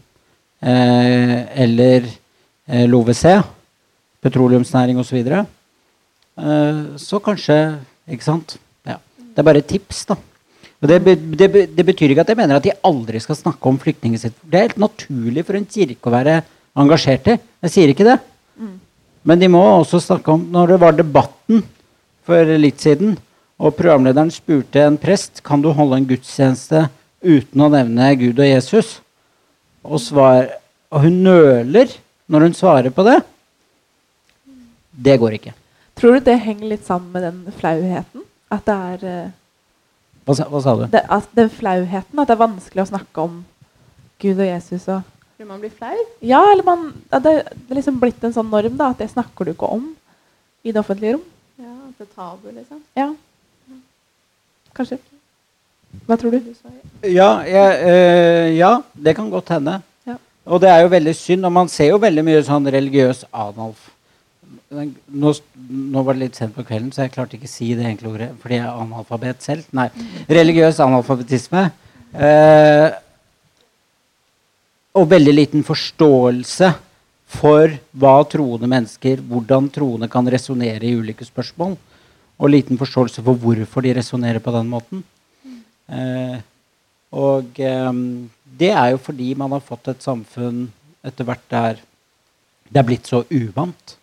eh, 0.63 1.39
eller 1.65 2.07
eh, 2.07 2.87
LoVC, 2.89 3.25
petroleumsnæring 4.25 4.99
osv., 4.99 5.11
så, 5.11 5.19
videre, 5.19 5.47
eh, 6.39 6.85
så 7.01 7.21
kanskje 7.21 7.59
Ikke 8.05 8.25
sant? 8.25 8.59
Ja. 8.85 8.99
Det 9.17 9.41
er 9.41 9.47
bare 9.49 9.63
et 9.63 9.69
tips, 9.71 10.03
da. 10.05 10.19
Og 10.83 10.91
det, 10.91 10.99
det, 11.41 11.47
det 11.73 11.85
betyr 11.89 12.13
ikke 12.13 12.21
at 12.21 12.29
jeg 12.29 12.37
mener 12.37 12.59
at 12.59 12.67
de 12.67 12.75
aldri 12.85 13.17
skal 13.17 13.39
snakke 13.39 13.71
om 13.71 13.79
flyktningsituasjonen. 13.81 14.51
Det 14.53 14.59
er 14.59 14.67
helt 14.67 14.83
naturlig 14.83 15.45
for 15.49 15.57
en 15.57 15.65
kirke 15.65 16.11
å 16.11 16.13
være 16.13 16.35
engasjert 16.77 17.31
i. 17.33 17.39
Jeg 17.65 17.73
sier 17.73 17.93
ikke 17.95 18.05
det. 18.05 18.19
Men 19.25 19.41
de 19.41 19.49
må 19.49 19.63
også 19.65 20.03
snakke 20.05 20.35
om 20.35 20.43
Når 20.53 20.75
det 20.75 20.81
var 20.83 20.99
debatten 20.99 21.63
for 22.29 22.53
litt 22.61 22.85
siden, 22.85 23.17
og 23.57 23.77
programlederen 23.79 24.33
spurte 24.35 24.83
en 24.85 25.01
prest 25.01 25.41
kan 25.47 25.63
du 25.63 25.71
holde 25.73 26.01
en 26.01 26.09
gudstjeneste 26.09 26.87
uten 27.25 27.65
å 27.65 27.71
nevne 27.73 28.11
Gud 28.21 28.39
og 28.41 28.47
Jesus, 28.49 28.99
og, 29.85 29.99
svar, 30.01 30.49
og 30.93 31.05
hun 31.05 31.19
nøler 31.25 31.93
når 32.33 32.47
hun 32.49 32.55
svarer 32.57 32.93
på 32.95 33.05
det, 33.07 33.19
det 34.95 35.17
går 35.21 35.37
ikke. 35.39 35.53
Tror 35.99 36.17
du 36.19 36.27
det 36.29 36.37
henger 36.43 36.71
litt 36.75 36.87
sammen 36.87 37.11
med 37.15 37.23
den 37.27 37.57
flauheten? 37.59 38.23
At 38.55 38.65
det 38.69 38.75
er 38.75 39.05
eh, 39.11 39.33
Hva, 40.27 40.37
sa- 40.39 40.47
hva 40.51 40.61
sa 40.63 40.75
du? 40.79 40.85
det, 40.93 41.03
at 41.13 41.29
den 41.37 41.51
flauheten, 41.53 42.19
at 42.23 42.31
det 42.31 42.35
er 42.37 42.43
vanskelig 42.45 42.85
å 42.85 42.91
snakke 42.93 43.25
om 43.29 43.41
Gud 44.23 44.39
og 44.41 44.47
Jesus 44.49 44.87
og 44.89 45.03
Fordi 45.35 45.49
man 45.49 45.61
blir 45.63 45.73
flau? 45.75 45.97
Ja, 46.25 46.41
eller 46.53 46.65
man, 46.67 46.85
at 47.11 47.25
det, 47.27 47.35
det 47.51 47.75
er 47.75 47.81
liksom 47.81 47.99
blitt 48.03 48.23
en 48.25 48.35
sånn 48.37 48.51
norm 48.53 48.77
da, 48.79 48.93
at 48.95 49.03
det 49.03 49.11
snakker 49.13 49.49
du 49.51 49.55
ikke 49.57 49.71
om 49.77 49.89
i 50.65 50.73
det 50.73 50.81
offentlige 50.81 51.17
rom. 51.17 51.25
Ja, 51.61 51.73
at 51.91 51.99
det 51.99 52.07
er 52.07 52.13
tabu, 52.15 52.47
liksom. 52.55 52.81
Ja. 52.97 53.09
Kanskje. 54.75 54.99
Hva 56.05 56.19
tror 56.21 56.35
du? 56.35 56.53
Ja, 57.09 57.31
jeg, 57.49 57.81
eh, 57.89 58.51
ja, 58.59 58.77
det 58.93 59.15
kan 59.17 59.31
godt 59.33 59.53
hende. 59.55 59.79
Ja. 60.09 60.19
Og 60.45 60.61
det 60.61 60.71
er 60.73 60.85
jo 60.85 60.93
veldig 60.93 61.15
synd, 61.17 61.47
og 61.49 61.53
man 61.53 61.71
ser 61.73 61.93
jo 61.93 62.01
veldig 62.03 62.25
mye 62.27 62.45
sånn 62.47 62.69
religiøs 62.73 63.25
analf... 63.33 63.91
Nå, 64.75 65.31
nå 65.71 66.03
var 66.03 66.17
det 66.17 66.25
litt 66.25 66.39
sent 66.39 66.55
på 66.57 66.65
kvelden, 66.67 66.91
så 66.91 67.05
jeg 67.05 67.13
klarte 67.15 67.37
ikke 67.37 67.47
å 67.47 67.53
si 67.53 67.69
det 67.79 67.85
enkle 67.87 68.11
ordet 68.11 68.27
fordi 68.43 68.57
jeg 68.57 68.65
er 68.67 68.81
analfabet 68.83 69.45
selv. 69.45 69.69
Nei. 69.77 69.87
Religiøs 70.27 70.81
analfabetisme. 70.83 71.69
Eh, 72.15 72.89
og 74.99 75.09
veldig 75.11 75.35
liten 75.35 75.65
forståelse 75.67 76.73
for 77.35 77.73
hva 77.99 78.13
troende 78.31 78.69
mennesker 78.71 79.23
Hvordan 79.27 79.67
troende 79.75 80.07
kan 80.11 80.29
resonnere 80.31 80.87
i 80.87 80.95
ulike 80.95 81.27
spørsmål. 81.27 81.77
Og 82.39 82.51
liten 82.51 82.79
forståelse 82.79 83.23
for 83.23 83.39
hvorfor 83.39 83.87
de 83.87 83.95
resonnerer 83.95 84.43
på 84.43 84.55
den 84.55 84.71
måten. 84.71 85.05
Eh, 85.89 86.39
og 87.15 87.61
eh, 87.61 87.91
det 88.45 88.71
er 88.73 88.95
jo 88.95 89.03
fordi 89.03 89.35
man 89.39 89.53
har 89.55 89.65
fått 89.65 89.91
et 89.93 90.05
samfunn 90.05 90.67
etter 91.05 91.29
hvert 91.29 91.45
der 91.53 91.83
det 92.71 92.81
er 92.81 92.87
blitt 92.89 93.07
så 93.07 93.23
uvant. 93.31 93.97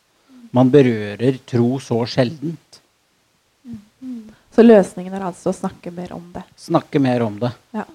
Man 0.55 0.69
berører 0.71 1.39
tro 1.47 1.79
så 1.83 1.97
sjeldent. 2.07 2.79
Så 4.51 4.63
løsningen 4.63 5.13
er 5.15 5.25
altså 5.29 5.51
å 5.51 5.55
snakke 5.55 5.93
mer 5.95 6.11
om 6.15 6.23
det. 6.33 6.43
Snakke 6.59 6.99
mer 6.99 7.23
om 7.25 7.37
det. 7.39 7.51
Ja. 7.75 7.85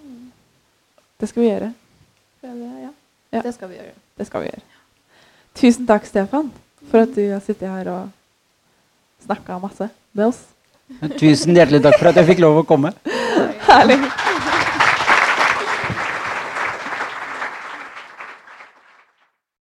Det 1.20 1.28
skal 1.30 1.42
vi 1.42 1.48
gjøre. 1.48 1.70
Ja. 2.44 2.90
Ja. 3.32 3.42
Det 3.44 3.52
skal 3.56 3.70
vi 3.70 3.78
gjøre. 3.78 3.94
Det 4.16 4.26
skal 4.28 4.44
vi 4.44 4.50
gjøre. 4.50 4.64
Tusen 5.56 5.88
takk, 5.88 6.04
Stefan, 6.08 6.50
for 6.90 7.04
at 7.04 7.16
du 7.16 7.22
har 7.24 7.40
sittet 7.44 7.68
her 7.68 7.88
og 7.92 9.24
snakka 9.24 9.58
masse 9.60 9.88
med 10.16 10.28
oss. 10.30 10.42
Tusen 11.18 11.56
hjertelig 11.56 11.82
takk 11.84 11.96
for 11.98 12.10
at 12.12 12.20
jeg 12.20 12.30
fikk 12.34 12.44
lov 12.44 12.60
å 12.60 12.66
komme. 12.68 12.92
Vale. 13.66 14.35